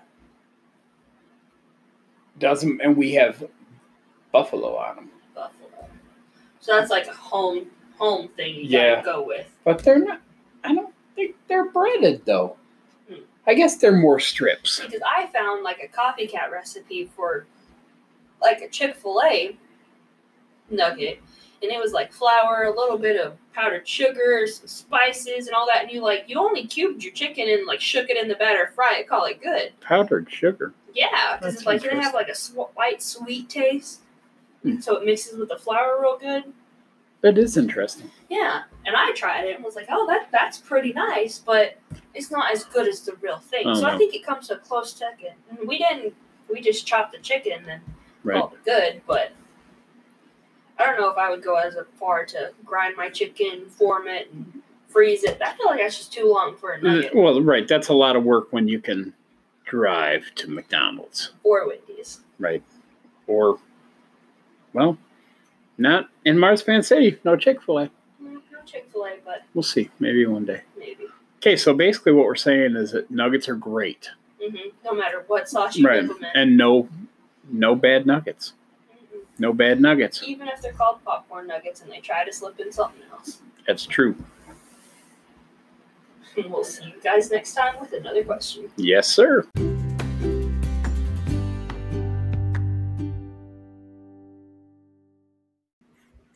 does 2.39 2.61
them, 2.61 2.81
and 2.83 2.97
we 2.97 3.13
have 3.13 3.45
buffalo 4.33 4.77
on 4.77 4.97
them. 4.97 5.11
Buffalo. 5.35 5.69
So 6.61 6.75
that's 6.75 6.91
like 6.91 7.07
a 7.07 7.13
home 7.13 7.67
home 7.99 8.29
thing 8.37 8.57
you 8.57 8.63
Yeah. 8.63 8.97
gotta 8.97 9.05
go 9.05 9.23
with. 9.23 9.47
But 9.63 9.85
they're 9.85 9.99
not. 10.01 10.21
I 10.65 10.75
don't 10.75 10.93
think 11.15 11.37
they're 11.47 11.71
breaded 11.71 12.25
though. 12.27 12.57
I 13.47 13.55
guess 13.55 13.77
they're 13.77 13.93
more 13.97 14.21
strips. 14.21 14.81
Because 14.81 15.03
I 15.07 15.27
found 15.27 15.63
like 15.63 15.79
a 15.83 15.89
copycat 15.89 16.51
recipe 16.51 17.11
for 17.15 17.47
like 18.41 18.61
a 18.63 18.69
Chick 18.69 18.97
fil 18.97 19.21
A 19.25 19.57
nugget. 20.71 21.21
And 21.63 21.73
it 21.73 21.81
was 21.81 21.93
like 21.93 22.13
flour, 22.13 22.65
a 22.65 22.77
little 22.79 22.99
bit 22.99 23.19
of 23.19 23.37
powdered 23.55 23.89
sugar, 23.89 24.47
some 24.47 24.67
spices, 24.67 25.47
and 25.47 25.55
all 25.55 25.67
that. 25.67 25.83
And 25.83 25.91
you 25.91 26.03
like, 26.03 26.25
you 26.27 26.39
only 26.39 26.67
cubed 26.67 27.03
your 27.03 27.13
chicken 27.15 27.49
and 27.49 27.67
like 27.67 27.81
shook 27.81 28.11
it 28.11 28.19
in 28.19 28.29
the 28.29 28.35
batter, 28.35 28.71
fry 28.75 28.97
it, 28.99 29.09
call 29.09 29.25
it 29.25 29.41
good. 29.41 29.73
Powdered 29.81 30.31
sugar. 30.31 30.75
Yeah, 30.95 31.37
because 31.39 31.55
it's 31.55 31.67
like 31.67 31.83
you're 31.83 31.93
gonna 31.93 32.05
have 32.05 32.15
like 32.15 32.29
a 32.29 32.35
sw- 32.35 32.75
light 32.77 33.03
sweet 33.03 33.49
taste, 33.49 34.01
Hmm. 34.63 34.81
so 34.81 34.97
it 34.97 35.05
mixes 35.07 35.39
with 35.39 35.49
the 35.49 35.57
flour 35.59 35.99
real 36.01 36.19
good. 36.19 36.45
That 37.25 37.39
is 37.39 37.57
interesting. 37.57 38.11
Yeah, 38.29 38.65
and 38.85 38.95
I 38.95 39.11
tried 39.13 39.45
it 39.47 39.55
and 39.57 39.65
was 39.65 39.77
like, 39.77 39.87
oh, 39.91 40.07
that 40.09 40.29
that's 40.31 40.59
pretty 40.59 40.93
nice, 40.93 41.39
but 41.39 41.79
it's 42.13 42.31
not 42.31 42.53
as 42.53 42.65
good 42.65 42.87
as 42.87 43.01
the 43.01 43.15
real 43.23 43.39
thing. 43.39 43.63
Oh, 43.67 43.81
so 43.81 43.87
I 43.87 43.97
think 43.97 44.15
it 44.15 44.27
comes 44.27 44.49
to 44.49 44.57
a 44.57 44.59
close 44.59 44.93
second. 44.93 45.31
And 45.49 45.67
we 45.67 45.79
didn't, 45.79 46.13
we 46.53 46.61
just 46.61 46.87
chopped 46.87 47.13
the 47.13 47.19
chicken 47.19 47.65
and 47.67 47.81
Right. 48.25 48.39
called 48.39 48.53
it 48.53 48.65
good, 48.67 49.01
but 49.07 49.33
I 50.79 50.85
don't 50.85 51.01
know 51.01 51.09
if 51.09 51.17
I 51.17 51.31
would 51.31 51.43
go 51.43 51.55
as 51.57 51.75
far 51.99 52.27
to 52.27 52.53
grind 52.63 52.95
my 52.95 53.09
chicken, 53.09 53.71
form 53.71 54.07
it, 54.07 54.29
and 54.31 54.61
freeze 54.89 55.25
it. 55.25 55.41
I 55.41 55.55
feel 55.55 55.67
like 55.69 55.79
that's 55.79 55.97
just 55.97 56.13
too 56.13 56.31
long 56.31 56.57
for 56.59 56.73
a 56.73 56.77
Uh, 56.77 56.81
nugget 56.83 57.15
Well, 57.17 57.41
right. 57.41 57.67
That's 57.67 57.89
a 57.89 57.95
lot 57.95 58.17
of 58.17 58.25
work 58.25 58.49
when 58.53 58.69
you 58.69 58.81
can 58.81 59.15
drive 59.65 60.31
to 60.35 60.51
McDonald's, 60.51 61.33
or 61.43 61.67
Wendy's. 61.67 62.21
right? 62.39 62.63
Or, 63.27 63.59
well, 64.75 64.99
not 65.79 66.09
in 66.25 66.39
Marzipan 66.39 66.83
City. 66.83 67.19
No 67.25 67.37
Chick 67.37 67.61
Fil 67.63 67.79
A. 67.79 67.91
No 68.21 68.41
Chick 68.67 68.89
Fil 68.93 69.05
A, 69.07 69.13
but 69.25 69.43
We'll 69.55 69.63
see. 69.63 69.91
Maybe 69.99 70.25
one 70.27 70.45
day. 70.45 70.63
maybe. 70.79 71.07
Okay, 71.39 71.57
so 71.57 71.75
basically, 71.75 72.13
what 72.13 72.25
we're 72.27 72.35
saying 72.37 72.75
is 72.77 72.93
that 72.93 73.11
nuggets 73.11 73.49
are 73.49 73.57
great, 73.57 74.11
Mm-hmm. 74.43 74.69
No 74.85 74.95
matter 74.95 75.25
what 75.27 75.49
sauce 75.49 75.77
you 75.77 75.87
right? 75.87 76.01
dip 76.03 76.09
them 76.09 76.19
in. 76.19 76.31
And 76.41 76.57
no, 76.57 76.89
no 77.51 77.75
bad 77.75 78.07
nuggets. 78.07 78.53
Mhm. 78.93 79.21
No 79.39 79.53
bad 79.55 79.81
nuggets. 79.81 80.23
Even 80.27 80.49
if 80.49 80.61
they're 80.61 80.73
called 80.73 81.03
popcorn 81.05 81.47
nuggets 81.47 81.81
and 81.83 81.91
they 81.91 82.01
try 82.01 82.25
to 82.25 82.33
slip 82.33 82.59
in 82.61 82.71
something 82.73 83.03
else. 83.13 83.41
That's 83.67 83.87
true. 83.87 84.15
we'll 86.37 86.65
see 86.65 86.85
you 86.85 86.93
guys 87.03 87.31
next 87.31 87.55
time 87.55 87.75
with 87.81 87.93
another 87.95 88.23
question. 88.25 88.71
Yes, 88.77 89.09
sir. 89.09 89.47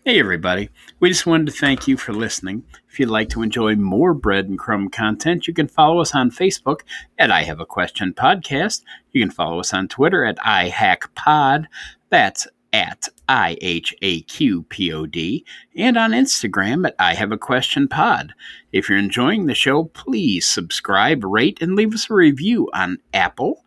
Hey, 0.08 0.20
everybody. 0.20 0.70
We 1.00 1.10
just 1.10 1.26
wanted 1.26 1.48
to 1.48 1.52
thank 1.52 1.86
you 1.86 1.98
for 1.98 2.14
listening. 2.14 2.64
If 2.88 2.98
you'd 2.98 3.10
like 3.10 3.28
to 3.28 3.42
enjoy 3.42 3.74
more 3.74 4.14
Bread 4.14 4.48
and 4.48 4.58
Crumb 4.58 4.88
content, 4.88 5.46
you 5.46 5.52
can 5.52 5.68
follow 5.68 6.00
us 6.00 6.14
on 6.14 6.30
Facebook 6.30 6.80
at 7.18 7.30
I 7.30 7.42
Have 7.42 7.60
a 7.60 7.66
Question 7.66 8.14
Podcast. 8.14 8.84
You 9.12 9.20
can 9.20 9.30
follow 9.30 9.60
us 9.60 9.74
on 9.74 9.86
Twitter 9.86 10.24
at 10.24 10.38
iHackPod. 10.38 11.66
That's 12.08 12.48
at 12.72 13.06
I 13.28 13.58
H 13.60 13.94
A 14.00 14.22
Q 14.22 14.62
P 14.62 14.90
O 14.94 15.04
D. 15.04 15.44
And 15.76 15.98
on 15.98 16.12
Instagram 16.12 16.86
at 16.86 16.94
I 16.98 17.12
Have 17.12 17.30
a 17.30 17.36
Question 17.36 17.86
Pod. 17.86 18.32
If 18.72 18.88
you're 18.88 18.96
enjoying 18.96 19.44
the 19.44 19.54
show, 19.54 19.84
please 19.84 20.46
subscribe, 20.46 21.22
rate, 21.22 21.60
and 21.60 21.76
leave 21.76 21.92
us 21.92 22.08
a 22.08 22.14
review 22.14 22.70
on 22.72 22.96
Apple, 23.12 23.62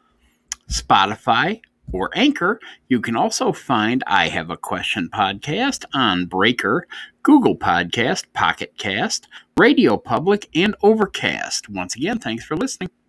Spotify, 0.67 1.62
or 1.91 2.12
Anchor. 2.15 2.60
You 2.89 3.01
can 3.01 3.15
also 3.15 3.51
find 3.51 4.04
I 4.06 4.27
Have 4.27 4.51
a 4.51 4.58
Question 4.58 5.10
podcast 5.12 5.84
on 5.93 6.27
Breaker, 6.27 6.88
Google 7.23 7.58
Podcast, 7.58 8.25
Pocket 8.34 8.73
Cast, 8.77 9.27
Radio 9.58 9.97
Public, 9.97 10.47
and 10.54 10.75
Overcast. 10.84 11.69
Once 11.69 11.95
again, 11.95 12.19
thanks 12.19 12.45
for 12.45 12.56
listening. 12.56 12.91